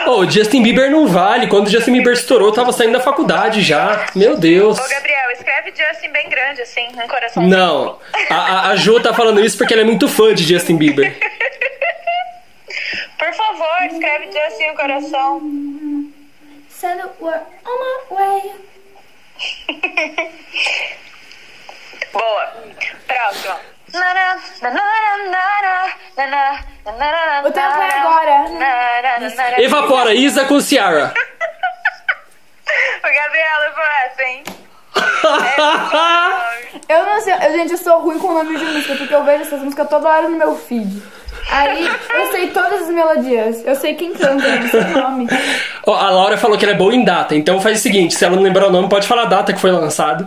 Oh, 0.05 0.29
Justin 0.29 0.61
Bieber 0.61 0.91
não 0.91 1.07
vale. 1.07 1.47
Quando 1.47 1.67
o 1.67 1.69
Justin 1.69 1.93
Bieber 1.93 2.13
estourou, 2.13 2.49
eu 2.49 2.53
tava 2.53 2.71
saindo 2.71 2.93
da 2.93 2.99
faculdade 2.99 3.61
já. 3.61 4.05
Meu 4.13 4.37
Deus. 4.37 4.77
Ô, 4.77 4.87
Gabriel, 4.87 5.31
escreve 5.31 5.73
Justin 5.75 6.09
bem 6.11 6.29
grande, 6.29 6.61
assim, 6.61 6.87
no 6.95 7.07
coração. 7.07 7.43
Não, 7.43 7.99
a, 8.29 8.35
a, 8.35 8.69
a 8.69 8.75
Jo 8.75 8.99
tá 8.99 9.13
falando 9.13 9.43
isso 9.43 9.57
porque 9.57 9.73
ela 9.73 9.81
é 9.81 9.85
muito 9.85 10.07
fã 10.07 10.33
de 10.33 10.43
Justin 10.43 10.77
Bieber. 10.77 11.17
Por 13.17 13.33
favor, 13.33 13.83
escreve 13.91 14.25
Justin 14.25 14.67
no 14.67 14.75
coração. 14.75 15.41
It 16.83 17.21
word 17.21 17.39
on 17.65 17.79
my 17.79 17.95
way. 18.11 18.51
Boa. 22.11 22.53
Próximo. 23.07 23.55
O 27.45 27.51
tempo 27.51 27.81
é 27.81 27.99
agora. 27.99 28.35
Evapora, 29.61 30.13
Isa 30.13 30.43
com 30.45 30.59
Ciara. 30.59 31.13
O 32.99 33.07
Gabriel 33.13 33.59
levou 33.61 33.83
essa, 34.05 34.23
hein? 34.23 34.43
Eu 36.89 37.05
não 37.05 37.21
sei, 37.21 37.33
eu, 37.33 37.51
gente, 37.53 37.71
eu 37.71 37.77
sou 37.77 37.99
ruim 37.99 38.19
com 38.19 38.33
nome 38.33 38.57
de 38.57 38.65
música, 38.65 38.95
porque 38.95 39.15
eu 39.15 39.23
vejo 39.23 39.43
essas 39.43 39.61
músicas 39.61 39.87
toda 39.89 40.09
hora 40.09 40.27
no 40.27 40.37
meu 40.37 40.57
feed. 40.57 41.01
Aí 41.51 41.85
eu 41.85 42.31
sei 42.31 42.47
todas 42.47 42.83
as 42.83 42.89
melodias, 42.89 43.63
eu 43.65 43.75
sei 43.75 43.93
quem 43.95 44.13
canta, 44.13 44.45
eu 44.47 44.67
sei 44.69 44.79
o 44.81 44.97
nome. 44.97 45.27
Ó, 45.85 45.93
a 45.95 46.09
Laura 46.09 46.37
falou 46.37 46.57
que 46.57 46.65
ela 46.65 46.73
é 46.73 46.77
boa 46.77 46.93
em 46.95 47.03
data, 47.03 47.35
então 47.35 47.59
faz 47.61 47.79
o 47.79 47.81
seguinte: 47.81 48.15
se 48.15 48.25
ela 48.25 48.35
não 48.35 48.43
lembrar 48.43 48.67
o 48.67 48.71
nome, 48.71 48.89
pode 48.89 49.07
falar 49.07 49.23
a 49.23 49.25
data 49.25 49.53
que 49.53 49.59
foi 49.59 49.71
lançado. 49.71 50.25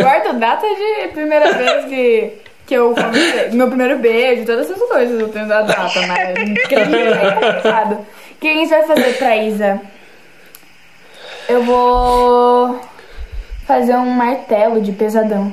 Guardo 0.00 0.38
data 0.38 0.66
de 0.66 1.08
primeira 1.08 1.52
vez 1.52 1.84
que, 1.86 2.32
que 2.66 2.74
eu 2.74 2.94
comecei, 2.94 3.50
meu 3.50 3.68
primeiro 3.68 3.98
beijo, 3.98 4.44
todas 4.44 4.70
essas 4.70 4.88
coisas 4.88 5.20
eu 5.20 5.28
tenho 5.28 5.48
da 5.48 5.62
data, 5.62 6.06
mas 6.06 6.34
crime 6.68 6.96
é 6.96 7.30
complicado. 7.32 7.94
O 8.32 8.34
que 8.40 8.48
a 8.48 8.54
gente 8.54 8.70
vai 8.70 8.82
fazer 8.82 9.16
pra 9.18 9.36
Isa? 9.36 9.80
Eu 11.48 11.62
vou 11.64 12.80
fazer 13.66 13.94
um 13.94 14.10
martelo 14.10 14.80
de 14.80 14.92
pesadão. 14.92 15.52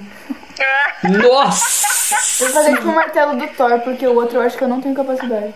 Nossa! 1.03 1.98
Eu 2.39 2.47
vou 2.47 2.55
fazer 2.55 2.75
tipo 2.75 2.89
um 2.89 2.95
martelo 2.95 3.37
do 3.37 3.47
Thor, 3.47 3.79
porque 3.81 4.07
o 4.07 4.15
outro 4.15 4.37
eu 4.37 4.41
acho 4.41 4.57
que 4.57 4.63
eu 4.63 4.67
não 4.67 4.81
tenho 4.81 4.95
capacidade. 4.95 5.53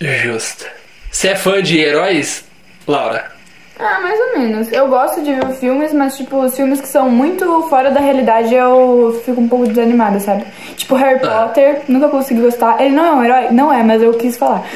Justo. 0.00 0.66
Você 1.10 1.28
é 1.28 1.36
fã 1.36 1.62
de 1.62 1.80
heróis, 1.80 2.44
Laura? 2.86 3.30
Ah, 3.78 3.98
mais 4.00 4.18
ou 4.20 4.38
menos. 4.38 4.70
Eu 4.72 4.88
gosto 4.88 5.22
de 5.22 5.32
ver 5.32 5.54
filmes, 5.54 5.92
mas, 5.92 6.16
tipo, 6.16 6.36
os 6.36 6.54
filmes 6.54 6.80
que 6.80 6.88
são 6.88 7.10
muito 7.10 7.66
fora 7.68 7.90
da 7.90 7.98
realidade 7.98 8.54
eu 8.54 9.20
fico 9.24 9.40
um 9.40 9.48
pouco 9.48 9.66
desanimada, 9.66 10.20
sabe? 10.20 10.44
Tipo, 10.76 10.94
Harry 10.96 11.18
Potter, 11.18 11.82
nunca 11.88 12.08
consegui 12.08 12.42
gostar. 12.42 12.80
Ele 12.80 12.94
não 12.94 13.04
é 13.04 13.12
um 13.12 13.24
herói? 13.24 13.50
Não 13.50 13.72
é, 13.72 13.82
mas 13.82 14.02
eu 14.02 14.12
quis 14.14 14.36
falar. 14.36 14.62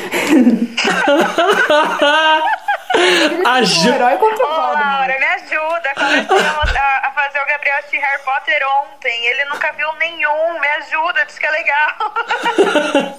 Ele 2.94 3.42
é 3.42 3.48
A 3.48 3.52
um 3.58 3.64
Ju- 3.64 3.88
herói 3.92 4.16
contra 4.18 4.44
o 4.44 4.48
Ô. 4.48 4.52
Laura, 4.72 5.18
me 5.18 5.24
ajuda. 5.26 5.90
Comecei 5.94 6.80
a, 6.80 7.08
a 7.08 7.12
fazer 7.12 7.40
o 7.40 7.46
Gabriel 7.46 7.78
assistir 7.78 7.98
Harry 7.98 8.22
Potter 8.22 8.62
ontem. 8.82 9.26
Ele 9.26 9.44
nunca 9.46 9.72
viu 9.72 9.92
nenhum. 9.98 10.60
Me 10.60 10.68
ajuda, 10.68 11.24
diz 11.26 11.38
que 11.38 11.46
é 11.46 11.50
legal. 11.50 11.90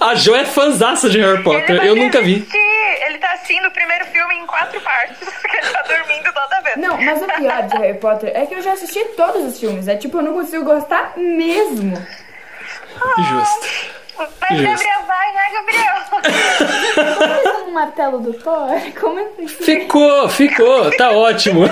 A 0.00 0.14
Jo 0.14 0.34
é 0.34 0.44
fãzaça 0.44 1.08
de 1.10 1.20
Harry 1.20 1.42
Potter, 1.42 1.84
eu 1.84 1.96
nunca 1.96 2.20
vi. 2.22 2.46
Ele 3.06 3.18
tá 3.18 3.32
assistindo 3.32 3.66
o 3.68 3.70
primeiro 3.70 4.04
filme 4.06 4.34
em 4.36 4.46
quatro 4.46 4.80
partes. 4.80 5.16
Porque 5.40 5.56
ele 5.56 5.68
tá 5.70 5.82
dormindo 5.82 6.32
toda 6.32 6.60
vez. 6.62 6.76
Não, 6.76 6.96
mas 7.00 7.22
o 7.22 7.26
pior 7.26 7.62
de 7.62 7.76
Harry 7.76 7.98
Potter 7.98 8.32
é 8.34 8.46
que 8.46 8.54
eu 8.54 8.62
já 8.62 8.72
assisti 8.72 9.04
todos 9.16 9.42
os 9.44 9.60
filmes. 9.60 9.88
É 9.88 9.96
tipo, 9.96 10.18
eu 10.18 10.22
não 10.22 10.32
consigo 10.34 10.64
gostar 10.64 11.12
mesmo. 11.16 11.96
Justo. 13.18 13.96
Mas. 14.18 14.60
Gabriel, 14.62 15.02
vai, 15.06 15.32
né, 15.32 15.42
Gabriel? 15.52 15.94
Fazer 16.10 17.50
um 17.66 17.70
martelo 17.72 18.20
do 18.20 18.32
Thor? 18.34 18.68
Como 19.00 19.20
é 19.20 19.24
que 19.24 19.48
Ficou, 19.48 20.28
ficou, 20.28 20.90
tá 20.96 21.10
ótimo. 21.10 21.64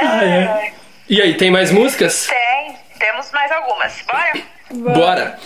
Ai, 0.00 0.46
ai. 0.46 0.74
E 1.08 1.20
aí, 1.20 1.36
tem 1.36 1.50
mais 1.50 1.70
músicas? 1.70 2.26
Tem. 2.26 2.76
Temos 2.98 3.30
mais 3.32 3.52
algumas. 3.52 4.02
Bora? 4.02 4.32
Bora. 4.94 5.38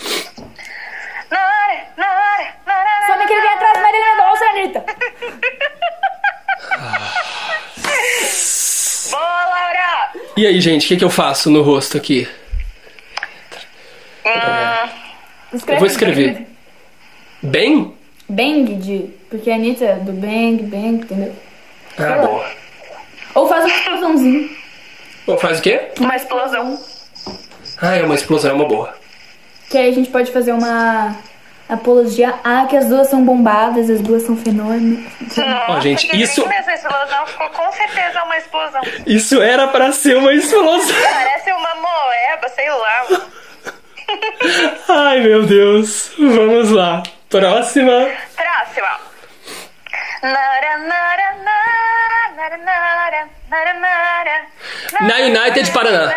Nara, 1.31 1.87
nara, 1.97 2.55
nara, 2.67 3.07
Só 3.07 3.17
naquele 3.17 3.41
vem 3.41 3.51
atrás, 3.51 3.83
Marília 3.83 4.15
Mendonça, 4.15 4.45
Anitta. 4.45 4.85
Boa, 9.11 9.45
Laura! 9.47 10.13
E 10.37 10.47
aí, 10.47 10.61
gente, 10.61 10.85
o 10.87 10.89
que, 10.89 10.97
que 10.99 11.05
eu 11.05 11.11
faço 11.11 11.51
no 11.51 11.63
rosto 11.63 11.97
aqui? 11.97 12.29
Hum, 14.25 15.58
Escreve 15.69 15.75
Eu 15.75 15.79
vou 15.79 15.87
escrever. 15.87 16.47
Bem? 17.43 17.95
Bang 18.29 18.75
de. 18.77 19.11
Porque 19.31 19.51
a 19.51 19.55
Anitta 19.55 19.85
é 19.85 19.95
do 19.97 20.13
Bang, 20.13 20.63
Bang, 20.63 20.97
entendeu? 21.05 21.35
Ah, 21.99 22.27
boa. 22.27 22.47
Ou 23.35 23.49
faz 23.49 23.65
uma 23.65 23.75
explosãozinha. 23.75 24.49
Bom, 25.27 25.37
faz 25.39 25.59
o 25.59 25.63
quê? 25.63 25.89
Uma 26.01 26.17
explosão. 26.17 26.79
Ah, 27.81 27.95
é 27.97 28.03
uma 28.03 28.15
explosão, 28.15 28.51
é 28.51 28.55
uma 28.55 28.65
boa. 28.65 28.95
Que 29.71 29.77
aí 29.79 29.91
a 29.91 29.93
gente 29.95 30.09
pode 30.11 30.33
fazer 30.33 30.53
uma 30.53 31.15
apologia. 31.69 32.35
Ah, 32.43 32.67
que 32.69 32.77
as 32.77 32.87
duas 32.87 33.09
são 33.09 33.23
bombadas, 33.25 33.91
as 33.91 34.01
duas 34.01 34.23
são 34.23 34.37
fenômenos. 34.37 35.05
Nossa, 35.37 35.81
gente, 35.83 36.09
que 36.09 36.17
isso- 36.17 36.41
lindo 36.41 36.53
mesmo, 36.55 36.71
a 36.71 36.75
explosão 36.75 37.27
ficou 37.27 37.51
com 37.51 37.73
certeza 37.73 38.23
uma 38.25 38.37
explosão. 38.39 38.81
Isso 39.07 39.41
era 39.43 39.69
pra 39.69 39.93
ser 39.93 40.17
uma 40.17 40.33
explosão. 40.33 40.97
Parece 41.03 41.53
uma 41.53 41.75
moeba, 41.75 42.49
sei 42.55 42.71
lá. 42.71 43.07
Ai, 44.89 45.21
meu 45.21 45.45
Deus. 45.45 46.13
Vamos 46.19 46.71
lá. 46.71 47.03
Próxima. 47.29 48.09
Próxima. 48.37 49.01
Nara, 50.23 50.79
nara, 50.79 51.37
nara, 51.45 52.19
nara, 52.35 52.59
nara, 52.59 53.29
nara, 53.51 53.75
nara, 53.75 54.47
Na 55.01 55.17
United 55.19 55.71
Paraná. 55.73 56.15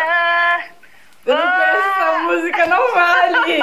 Eu 1.24 1.36
não 1.36 1.42
conheço 1.42 1.76
essa 1.76 2.18
música, 2.18 2.66
não 2.66 2.94
vale! 2.94 3.62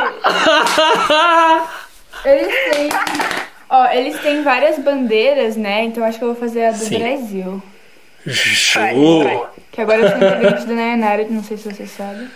Eles 2.26 2.54
têm. 2.72 2.90
Ó, 3.70 3.86
eles 3.92 4.20
têm 4.20 4.42
várias 4.44 4.80
bandeiras, 4.80 5.56
né? 5.56 5.84
Então 5.84 6.04
acho 6.04 6.18
que 6.18 6.24
eu 6.24 6.34
vou 6.34 6.38
fazer 6.40 6.66
a 6.66 6.72
do 6.72 6.78
Sim. 6.78 7.00
Brasil. 7.00 7.62
Show. 8.28 9.48
Que 9.72 9.82
agora 9.82 10.02
eu 10.02 10.10
sou 10.10 10.18
integrante 10.18 10.66
da 10.66 10.74
Nayanara, 10.74 11.26
não 11.30 11.44
sei 11.44 11.56
se 11.58 11.72
você 11.72 11.86
sabe. 11.86 12.30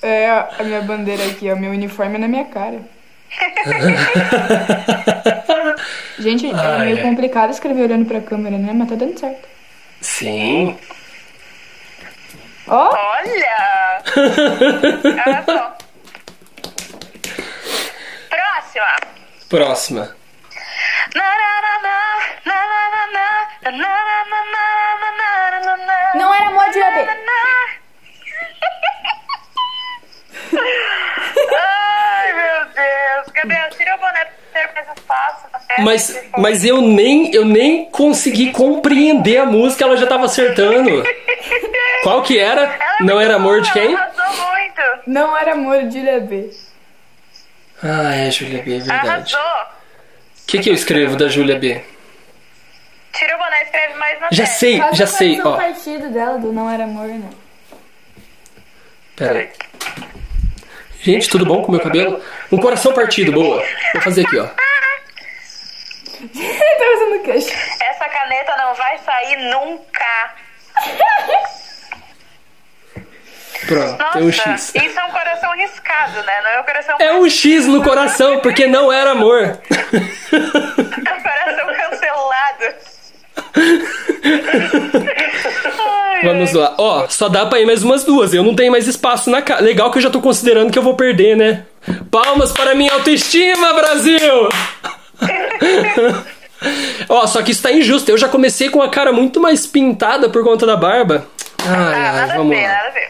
É, 0.00 0.30
a 0.30 0.62
minha 0.62 0.80
bandeira 0.82 1.24
aqui, 1.24 1.50
ó, 1.50 1.56
meu 1.56 1.72
uniforme 1.72 2.14
é 2.14 2.18
na 2.18 2.28
minha 2.28 2.44
cara. 2.44 2.80
Gente, 6.18 6.46
é 6.48 6.78
meio 6.78 7.02
complicado 7.02 7.50
escrever 7.50 7.82
olhando 7.82 8.06
pra 8.06 8.20
câmera, 8.20 8.56
né? 8.56 8.72
Mas 8.72 8.88
tá 8.88 8.94
dando 8.94 9.18
certo. 9.18 9.48
Sim. 10.00 10.78
Ó, 12.68 12.94
Olha! 12.94 14.02
Arrasou. 15.26 15.72
Próxima. 18.30 18.86
Próxima. 19.48 20.16
não 26.14 26.34
era 26.34 26.48
amor 26.48 26.70
de 26.70 26.80
bebê. 26.80 27.06
Ai, 30.56 32.32
meu 32.34 32.64
Deus. 32.66 33.32
Gabriel, 33.34 33.70
tira 33.70 33.94
o 33.94 33.98
boné 33.98 34.24
pra 34.52 34.62
ter 34.68 34.74
mais 34.74 34.88
espaço. 34.98 35.46
Mas, 35.80 36.22
mas 36.36 36.64
eu 36.64 36.80
nem 36.80 37.32
eu 37.34 37.44
nem 37.44 37.84
consegui 37.90 38.50
compreender 38.52 39.38
a 39.38 39.46
música, 39.46 39.84
ela 39.84 39.96
já 39.96 40.06
tava 40.06 40.24
acertando. 40.24 41.04
Qual 42.02 42.22
que 42.22 42.38
era? 42.38 42.62
Ela 42.62 42.96
é 43.00 43.04
Não 43.04 43.20
era 43.20 43.36
amor 43.36 43.60
de 43.60 43.72
quem? 43.72 43.94
Arrasou 43.94 44.24
muito. 44.46 44.82
Não 45.06 45.36
era 45.36 45.52
amor 45.52 45.84
de 45.84 46.00
bebê. 46.00 46.50
Ah, 47.82 48.14
é 48.14 48.30
Júlia 48.30 48.62
B, 48.62 48.76
é 48.76 48.78
verdade. 48.78 49.08
Arrasou. 49.36 49.40
O 49.40 50.46
que, 50.48 50.58
que 50.58 50.70
eu 50.70 50.74
escrevo 50.74 51.16
da 51.16 51.28
Júlia 51.28 51.58
B? 51.58 51.80
Tira 53.12 53.36
o 53.36 53.38
boné 53.38 53.60
e 53.60 53.64
escreve 53.64 53.94
mais 53.94 54.20
na 54.20 54.28
Já 54.32 54.44
testa. 54.44 54.58
sei, 54.58 54.78
Faz 54.78 54.96
já 54.96 55.06
sei, 55.06 55.40
ó. 55.42 55.56
partido 55.56 56.08
dela 56.10 56.38
do 56.38 56.52
Não 56.52 56.68
Era 56.70 56.84
Amor, 56.84 57.06
né? 57.08 57.28
Pera 59.16 59.38
aí. 59.40 59.50
Gente, 61.08 61.30
tudo 61.30 61.46
bom 61.46 61.62
com 61.62 61.68
o 61.68 61.70
meu 61.70 61.80
cabelo? 61.80 62.22
Um 62.52 62.58
coração 62.58 62.92
partido, 62.92 63.32
boa. 63.32 63.64
Vou 63.94 64.02
fazer 64.02 64.26
aqui, 64.26 64.38
ó. 64.38 64.44
tá 64.44 64.58
queixo. 67.24 67.48
Essa 67.80 68.06
caneta 68.10 68.54
não 68.58 68.74
vai 68.74 68.98
sair 68.98 69.36
nunca. 69.48 70.34
Pronto, 73.66 73.98
Nossa, 73.98 74.18
tem 74.18 74.22
um 74.22 74.32
X. 74.32 74.74
isso 74.74 75.00
é 75.00 75.04
um 75.06 75.10
coração 75.10 75.50
riscado, 75.56 76.22
né? 76.24 76.40
Não 76.42 76.50
é 76.50 76.60
um 76.60 76.64
coração... 76.64 76.96
É 76.98 77.12
um 77.14 77.30
X 77.30 77.66
no 77.66 77.82
coração, 77.82 78.40
porque 78.40 78.66
não 78.66 78.92
era 78.92 79.12
amor. 79.12 79.58
É 80.30 81.14
um 81.14 81.22
coração 81.22 81.74
cancelado. 81.74 82.74
Vamos 86.24 86.52
lá. 86.52 86.74
Ó, 86.78 87.06
só 87.08 87.28
dá 87.28 87.46
pra 87.46 87.60
ir 87.60 87.66
mais 87.66 87.82
umas 87.82 88.04
duas. 88.04 88.32
Eu 88.34 88.42
não 88.42 88.54
tenho 88.54 88.70
mais 88.72 88.86
espaço 88.86 89.30
na 89.30 89.40
cara. 89.42 89.60
Legal 89.62 89.90
que 89.90 89.98
eu 89.98 90.02
já 90.02 90.10
tô 90.10 90.20
considerando 90.20 90.70
que 90.72 90.78
eu 90.78 90.82
vou 90.82 90.94
perder, 90.94 91.36
né? 91.36 91.64
Palmas 92.10 92.52
para 92.52 92.74
minha 92.74 92.92
autoestima, 92.92 93.72
Brasil! 93.74 94.48
Ó, 97.08 97.26
só 97.26 97.42
que 97.42 97.52
isso 97.52 97.62
tá 97.62 97.70
injusto. 97.72 98.10
Eu 98.10 98.18
já 98.18 98.28
comecei 98.28 98.68
com 98.68 98.82
a 98.82 98.88
cara 98.90 99.12
muito 99.12 99.40
mais 99.40 99.66
pintada 99.66 100.28
por 100.28 100.42
conta 100.44 100.66
da 100.66 100.76
barba. 100.76 101.26
Ai, 101.64 101.74
Ah, 101.74 101.90
ai, 101.94 102.00
nada 102.12 102.32
a 102.32 102.36
vamos 102.36 102.56
ver, 102.56 102.62
lá. 102.66 102.68
nada 102.72 102.88
a 102.88 102.90
ver. 102.90 103.08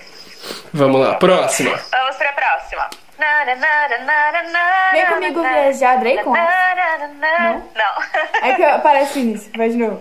Vamos 0.74 1.00
lá, 1.00 1.14
próxima. 1.14 1.70
Vamos 1.70 2.16
pra 2.16 2.32
próxima. 2.32 2.86
Vem 4.92 5.06
comigo 5.06 5.42
viajar, 5.42 5.96
Drake, 5.98 6.24
Não? 6.24 6.34
Não? 6.34 7.62
Não. 7.74 8.48
É 8.48 8.54
que 8.54 8.62
aparece 8.62 9.18
nisso, 9.20 9.50
vai 9.56 9.70
de 9.70 9.76
novo. 9.76 10.00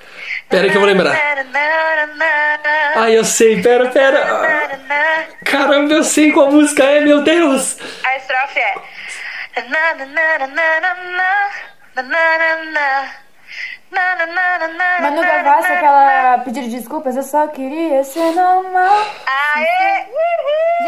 Pera 0.49 0.69
que 0.69 0.75
eu 0.75 0.81
vou 0.81 0.89
lembrar. 0.89 1.11
Ai, 2.95 3.17
eu 3.17 3.23
sei, 3.25 3.61
pera, 3.61 3.89
pera. 3.89 4.19
Caramba, 5.45 5.93
eu 5.93 6.03
sei 6.03 6.31
qual 6.31 6.51
música 6.51 6.83
é, 6.83 6.99
meu 7.01 7.21
Deus. 7.23 7.77
A 8.03 8.17
estrofe 8.17 8.59
é. 8.59 8.73
Manu 15.01 15.21
Gavassi, 15.21 15.71
aquela 15.73 16.37
pedido 16.39 16.69
de 16.69 16.77
desculpas, 16.77 17.17
eu 17.17 17.23
só 17.23 17.47
queria 17.47 18.03
ser 18.05 18.31
normal. 18.31 19.05
Aê! 19.25 20.05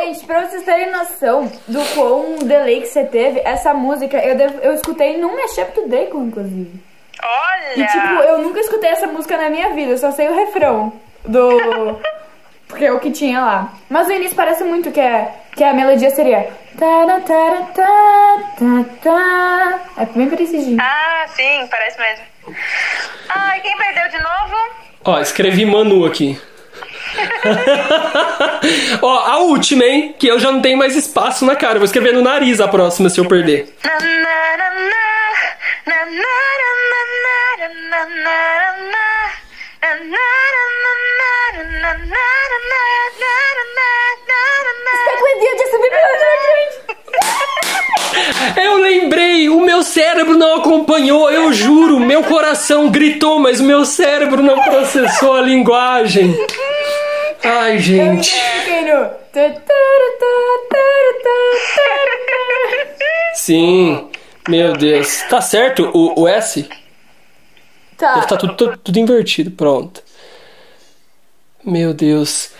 Gente, 0.05 0.25
pra 0.25 0.41
vocês 0.41 0.63
terem 0.63 0.89
noção 0.91 1.51
do 1.67 1.83
quão 1.93 2.35
delay 2.37 2.79
que 2.81 2.87
você 2.87 3.03
teve, 3.03 3.41
essa 3.43 3.73
música 3.73 4.17
eu, 4.17 4.35
devo- 4.37 4.59
eu 4.61 4.73
escutei 4.73 5.17
num 5.17 5.35
mashup 5.35 5.73
do 5.75 5.87
Deacon, 5.89 6.23
inclusive. 6.27 6.81
Olha! 7.23 7.73
E 7.75 7.87
tipo, 7.87 8.13
eu 8.23 8.39
nunca 8.39 8.59
escutei 8.59 8.89
essa 8.89 9.07
música 9.07 9.37
na 9.37 9.49
minha 9.49 9.69
vida, 9.73 9.91
eu 9.91 9.97
só 9.97 10.11
sei 10.11 10.27
o 10.27 10.35
refrão 10.35 10.93
do. 11.25 11.99
Porque 12.67 12.85
é 12.85 12.91
o 12.91 12.99
que 12.99 13.11
tinha 13.11 13.39
lá. 13.39 13.73
Mas 13.87 14.07
o 14.07 14.11
início 14.11 14.35
parece 14.35 14.63
muito 14.63 14.91
que, 14.91 14.99
é, 14.99 15.31
que 15.55 15.63
a 15.63 15.73
melodia 15.73 16.09
seria. 16.09 16.49
É 19.97 20.05
bem 20.07 20.27
parecidinho. 20.27 20.77
Ah, 20.81 21.25
sim, 21.27 21.67
parece 21.69 21.99
mesmo. 21.99 22.25
Ai, 23.29 23.61
quem 23.61 23.77
perdeu 23.77 24.09
de 24.09 24.17
novo? 24.17 24.55
Ó, 25.05 25.19
escrevi 25.19 25.65
Manu 25.65 26.03
aqui. 26.05 26.41
Ó, 29.01 29.19
a 29.19 29.37
última, 29.39 29.83
hein? 29.85 30.15
Que 30.17 30.27
eu 30.27 30.39
já 30.39 30.51
não 30.51 30.61
tenho 30.61 30.77
mais 30.77 30.95
espaço 30.95 31.45
na 31.45 31.55
cara. 31.55 31.75
Eu 31.75 31.79
Vou 31.79 31.85
escrever 31.85 32.13
no 32.13 32.21
nariz 32.21 32.59
a 32.59 32.67
próxima 32.67 33.09
se 33.09 33.19
eu 33.19 33.27
perder. 33.27 33.71
Na, 33.83 33.99
na, 33.99 34.57
na, 34.57 35.12
Eu 48.55 48.75
lembrei, 48.77 49.49
o 49.49 49.59
meu 49.59 49.83
cérebro 49.83 50.35
não 50.35 50.57
acompanhou, 50.57 51.29
eu 51.29 51.51
juro. 51.51 51.99
Meu 51.99 52.23
coração 52.23 52.89
gritou, 52.89 53.39
mas 53.39 53.59
o 53.59 53.63
meu 53.63 53.83
cérebro 53.85 54.41
não 54.41 54.61
processou 54.61 55.33
a 55.35 55.41
linguagem. 55.41 56.33
Ai, 57.43 57.77
gente. 57.79 58.35
Sim. 63.33 64.09
Meu 64.47 64.73
Deus. 64.73 65.21
Tá 65.29 65.41
certo 65.41 65.89
o, 65.93 66.21
o 66.21 66.27
S? 66.27 66.67
Tá. 67.97 68.15
Deve 68.15 68.27
tá 68.27 68.37
tudo, 68.37 68.55
tudo, 68.55 68.77
tudo 68.77 68.99
invertido. 68.99 69.51
Pronto. 69.51 70.01
Meu 71.63 71.93
Deus. 71.93 72.51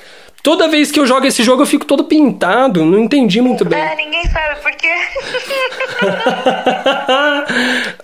Toda 0.42 0.68
vez 0.68 0.92
que 0.92 1.00
eu 1.00 1.06
jogo 1.06 1.26
esse 1.26 1.42
jogo 1.44 1.62
eu 1.62 1.66
fico 1.66 1.86
todo 1.86 2.04
pintado. 2.06 2.86
Não 2.86 3.00
entendi 3.00 3.42
muito 3.42 3.66
bem. 3.66 3.82
Ah, 3.82 3.96
ninguém 3.96 4.26
sabe 4.30 4.62
por 4.62 4.72
quê. 4.72 4.94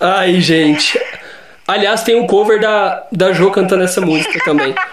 Ai, 0.00 0.40
gente. 0.40 1.00
Aliás, 1.66 2.02
tem 2.02 2.16
um 2.16 2.26
cover 2.26 2.60
da, 2.60 3.06
da 3.12 3.32
Jo 3.32 3.50
cantando 3.50 3.84
essa 3.84 4.00
música 4.00 4.42
também. 4.44 4.74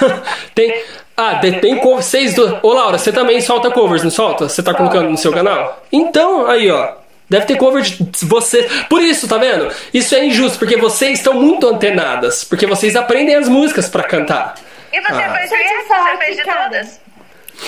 Tem. 0.54 0.82
Ah, 1.20 1.34
de- 1.34 1.60
tem 1.60 1.76
cover. 1.78 2.02
Vocês 2.02 2.34
do... 2.34 2.58
Ô, 2.62 2.72
Laura, 2.72 2.96
você 2.98 3.12
também 3.12 3.40
solta 3.40 3.70
covers, 3.70 4.02
não 4.02 4.10
solta? 4.10 4.48
Você 4.48 4.62
tá 4.62 4.72
colocando 4.74 5.10
no 5.10 5.16
seu 5.18 5.32
canal? 5.32 5.82
Então, 5.92 6.46
aí, 6.46 6.70
ó. 6.70 6.92
Deve 7.28 7.46
ter 7.46 7.56
cover 7.56 7.82
de 7.82 7.98
você. 8.26 8.68
Por 8.88 9.00
isso, 9.02 9.28
tá 9.28 9.36
vendo? 9.38 9.68
Isso 9.94 10.14
é 10.16 10.24
injusto, 10.24 10.58
porque 10.58 10.76
vocês 10.76 11.18
estão 11.18 11.34
muito 11.34 11.68
antenadas. 11.68 12.42
Porque 12.42 12.66
vocês 12.66 12.96
aprendem 12.96 13.36
as 13.36 13.48
músicas 13.48 13.88
pra 13.88 14.02
cantar. 14.02 14.54
E 14.92 15.00
você 15.00 15.12
Ah. 15.22 15.34
fez 15.36 15.50
falar 15.86 16.10
Você 16.12 16.24
fez 16.24 16.36
de 16.36 16.42
cara, 16.42 16.64
todas? 16.64 17.00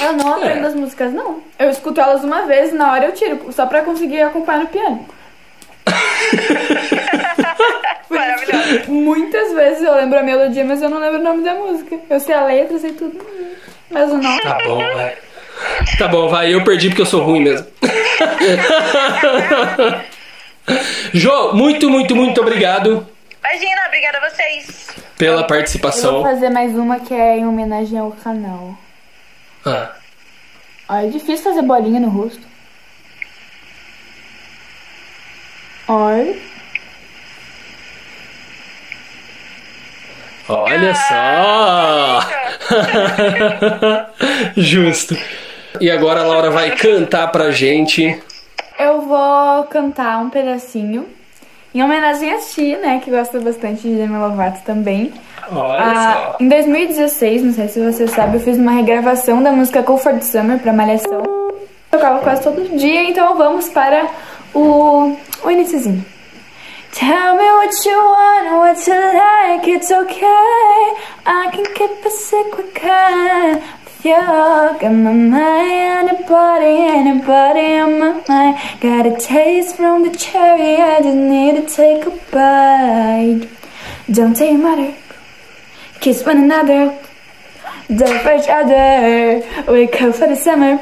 Eu 0.01 0.13
não 0.15 0.35
aprendo 0.35 0.65
É. 0.65 0.69
as 0.69 0.75
músicas, 0.75 1.13
não. 1.13 1.43
Eu 1.59 1.71
escuto 1.71 2.01
elas 2.01 2.25
uma 2.25 2.43
vez, 2.47 2.73
na 2.73 2.91
hora 2.93 3.05
eu 3.05 3.13
tiro, 3.13 3.53
só 3.53 3.67
pra 3.67 3.83
conseguir 3.83 4.23
acompanhar 4.23 4.61
no 4.61 4.67
piano. 4.67 5.07
Maravilhoso. 8.13 8.91
Muitas 8.93 9.53
vezes 9.53 9.83
eu 9.83 9.95
lembro 9.95 10.19
a 10.19 10.23
melodia, 10.23 10.65
mas 10.65 10.83
eu 10.83 10.91
não 10.91 10.99
lembro 10.99 11.21
o 11.21 11.25
nome 11.25 11.45
da 11.45 11.55
música. 11.55 11.99
Eu 12.11 12.21
sei 12.21 12.35
a 12.35 12.45
letra, 12.45 12.79
sei 12.79 12.93
tudo, 12.93 13.19
mas 13.91 14.11
o 14.11 14.17
nome. 14.19 14.41
Tá 14.41 14.59
bom, 14.65 14.79
vai. 14.95 15.17
Tá 15.99 16.09
bom, 16.09 16.29
vai. 16.29 16.53
Eu 16.55 16.65
perdi 16.65 16.89
porque 16.89 17.03
eu 17.03 17.07
sou 17.07 17.23
ruim 17.23 17.41
mesmo. 17.41 17.67
Jô, 21.13 21.53
muito, 21.55 21.91
muito, 21.91 22.15
muito 22.15 22.41
obrigado 22.41 23.05
Imagina, 23.41 23.83
obrigada 23.89 24.19
a 24.19 24.31
vocês. 24.31 24.87
pela 25.19 25.33
Eu 25.35 25.39
vou 25.39 25.47
participação. 25.49 26.23
fazer 26.23 26.49
mais 26.51 26.73
uma 26.77 27.01
que 27.01 27.13
é 27.13 27.39
em 27.39 27.47
homenagem 27.47 27.99
ao 27.99 28.13
canal. 28.13 28.77
Ah. 29.67 29.91
Ó, 30.89 30.97
é 30.97 31.07
difícil 31.09 31.43
fazer 31.45 31.63
bolinha 31.63 31.99
no 32.01 32.09
rosto. 32.09 32.41
Olha. 35.89 36.37
Olha 40.49 40.95
só! 40.95 42.21
Justo. 44.57 45.17
E 45.81 45.91
agora 45.91 46.21
a 46.21 46.27
Laura 46.27 46.51
vai 46.51 46.71
cantar 46.73 47.29
pra 47.31 47.51
gente. 47.51 48.21
Eu 48.79 49.03
vou 49.03 49.65
cantar 49.65 50.19
um 50.19 50.31
pedacinho. 50.31 51.07
Em 51.75 51.83
homenagem 51.83 52.33
a 52.35 52.39
Ti, 52.39 52.77
né? 52.77 53.01
Que 53.03 53.11
gosta 53.11 53.41
bastante 53.41 53.83
de 53.83 53.95
Demi 53.95 54.19
Lovato 54.19 54.61
também. 54.65 55.13
Olha 55.51 55.83
Ah, 55.83 56.37
em 56.39 56.49
2016, 56.49 57.43
não 57.43 57.53
sei 57.55 57.69
se 57.69 57.81
você 57.81 58.07
sabe, 58.07 58.37
eu 58.37 58.41
fiz 58.41 58.57
uma 58.59 58.73
regravação 58.73 59.43
da 59.43 59.51
música 59.53 59.83
Comfort 59.83 60.23
Summer 60.23 60.59
pra 60.59 60.73
Malhação. 60.73 61.23
Eu 61.23 61.67
tocava 61.91 62.19
quase 62.21 62.43
todo 62.43 62.77
dia, 62.77 63.05
então 63.05 63.37
vamos 63.37 63.69
para 63.69 64.07
o, 64.55 65.17
o 65.43 65.51
iniciozinho. 65.51 66.05
Tell 66.93 67.37
me 67.37 67.45
what 67.45 67.85
you 67.87 67.97
want, 67.97 68.53
what 68.59 68.87
you 68.87 68.93
like, 68.93 69.67
it's 69.67 69.91
okay. 69.91 70.95
I 71.25 71.51
can 71.51 71.65
keep 71.75 72.05
a 72.05 72.11
secret 72.11 72.75
kind 72.75 73.63
with 73.63 74.05
you. 74.05 74.13
Got 74.13 74.83
my 74.83 75.15
mind, 75.15 76.11
anybody, 76.11 76.77
anybody 77.01 77.77
on 77.77 77.99
my 77.99 78.23
mind. 78.29 78.59
Got 78.83 79.07
a 79.07 79.17
taste 79.19 79.77
from 79.77 80.03
the 80.03 80.15
cherry, 80.15 80.77
I 80.77 81.01
just 81.01 81.17
need 81.17 81.67
to 81.67 81.75
take 81.75 82.05
a 82.05 82.11
bite. 82.31 83.49
Don't 84.13 84.37
take 84.37 84.59
matter, 84.61 84.95
kiss 86.03 86.27
one 86.27 86.43
another. 86.43 86.99
Die 87.89 88.19
for 88.23 88.35
each 88.35 88.51
other, 88.51 89.43
wake 89.73 90.03
up 90.03 90.15
for 90.15 90.29
the 90.29 90.37
summer. 90.37 90.79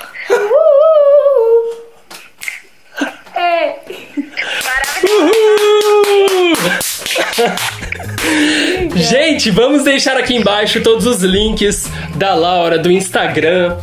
Hey. 3.37 3.75
Gente, 8.97 9.51
vamos 9.51 9.85
deixar 9.85 10.17
aqui 10.17 10.35
embaixo 10.35 10.81
todos 10.81 11.07
os 11.07 11.23
links 11.23 11.91
da 12.15 12.35
Laura, 12.35 12.79
do 12.79 12.91
Instagram, 12.91 13.77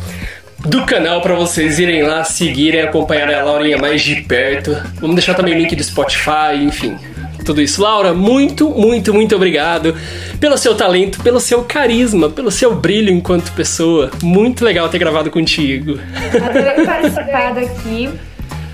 do 0.60 0.84
canal 0.84 1.20
pra 1.20 1.34
vocês 1.34 1.78
irem 1.78 2.02
lá, 2.02 2.24
seguirem, 2.24 2.80
acompanhar 2.80 3.32
a 3.32 3.44
Laurinha 3.44 3.78
mais 3.78 4.02
de 4.02 4.16
perto. 4.22 4.76
Vamos 5.00 5.16
deixar 5.16 5.34
também 5.34 5.54
o 5.54 5.58
link 5.58 5.76
do 5.76 5.84
Spotify, 5.84 6.56
enfim. 6.60 6.98
Tudo 7.44 7.60
isso. 7.60 7.82
Laura, 7.82 8.14
muito, 8.14 8.70
muito, 8.70 9.12
muito 9.12 9.34
obrigado 9.34 9.94
pelo 10.38 10.56
seu 10.56 10.74
talento, 10.74 11.20
pelo 11.22 11.40
seu 11.40 11.64
carisma, 11.64 12.30
pelo 12.30 12.50
seu 12.50 12.74
brilho 12.74 13.10
enquanto 13.10 13.52
pessoa. 13.52 14.10
Muito 14.22 14.64
legal 14.64 14.88
ter 14.88 14.98
gravado 14.98 15.30
contigo. 15.30 15.98
Adorei 16.44 16.86
participar 16.86 17.54
daqui. 17.54 18.10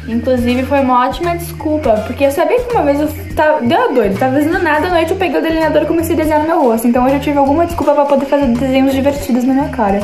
Inclusive 0.09 0.65
foi 0.65 0.81
uma 0.81 1.07
ótima 1.07 1.37
desculpa, 1.37 2.03
porque 2.07 2.25
eu 2.25 2.31
sabia 2.31 2.59
que 2.61 2.73
uma 2.73 2.83
vez 2.83 2.99
eu 2.99 3.09
tava, 3.35 3.61
deu 3.61 3.93
doido, 3.93 4.19
tava 4.19 4.37
fazendo 4.37 4.59
nada 4.59 4.87
à 4.87 4.91
noite, 4.91 5.11
eu 5.11 5.19
peguei 5.19 5.39
o 5.39 5.43
delineador 5.43 5.83
e 5.83 5.87
comecei 5.87 6.15
a 6.15 6.17
desenhar 6.17 6.41
no 6.41 6.47
meu 6.47 6.63
rosto. 6.63 6.87
Então 6.89 7.05
hoje 7.05 7.17
eu 7.17 7.21
tive 7.21 7.39
alguma 7.39 7.67
desculpa 7.67 7.93
pra 7.93 8.07
poder 8.07 8.25
fazer 8.25 8.47
desenhos 8.47 8.95
divertidos 8.95 9.45
na 9.45 9.53
minha 9.53 9.69
cara. 9.69 10.01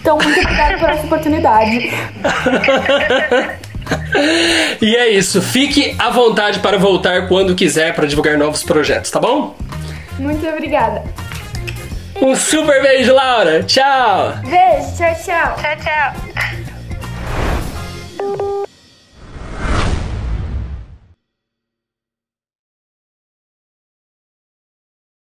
Então 0.00 0.18
muito 0.18 0.40
obrigada 0.40 0.76
por 0.76 0.90
essa 0.90 1.06
oportunidade. 1.06 1.88
E 4.80 4.96
é 4.96 5.08
isso. 5.10 5.40
Fique 5.42 5.94
à 5.98 6.10
vontade 6.10 6.58
para 6.60 6.78
voltar 6.78 7.28
quando 7.28 7.54
quiser 7.54 7.94
para 7.94 8.06
divulgar 8.06 8.36
novos 8.38 8.62
projetos, 8.62 9.10
tá 9.10 9.20
bom? 9.20 9.56
Muito 10.18 10.46
obrigada. 10.46 11.02
Um 12.20 12.34
super 12.36 12.80
beijo, 12.82 13.12
Laura. 13.12 13.62
Tchau. 13.64 14.34
Beijo, 14.44 14.96
tchau, 14.96 15.14
tchau. 15.24 15.56
Tchau, 15.56 15.76
tchau. 15.82 16.63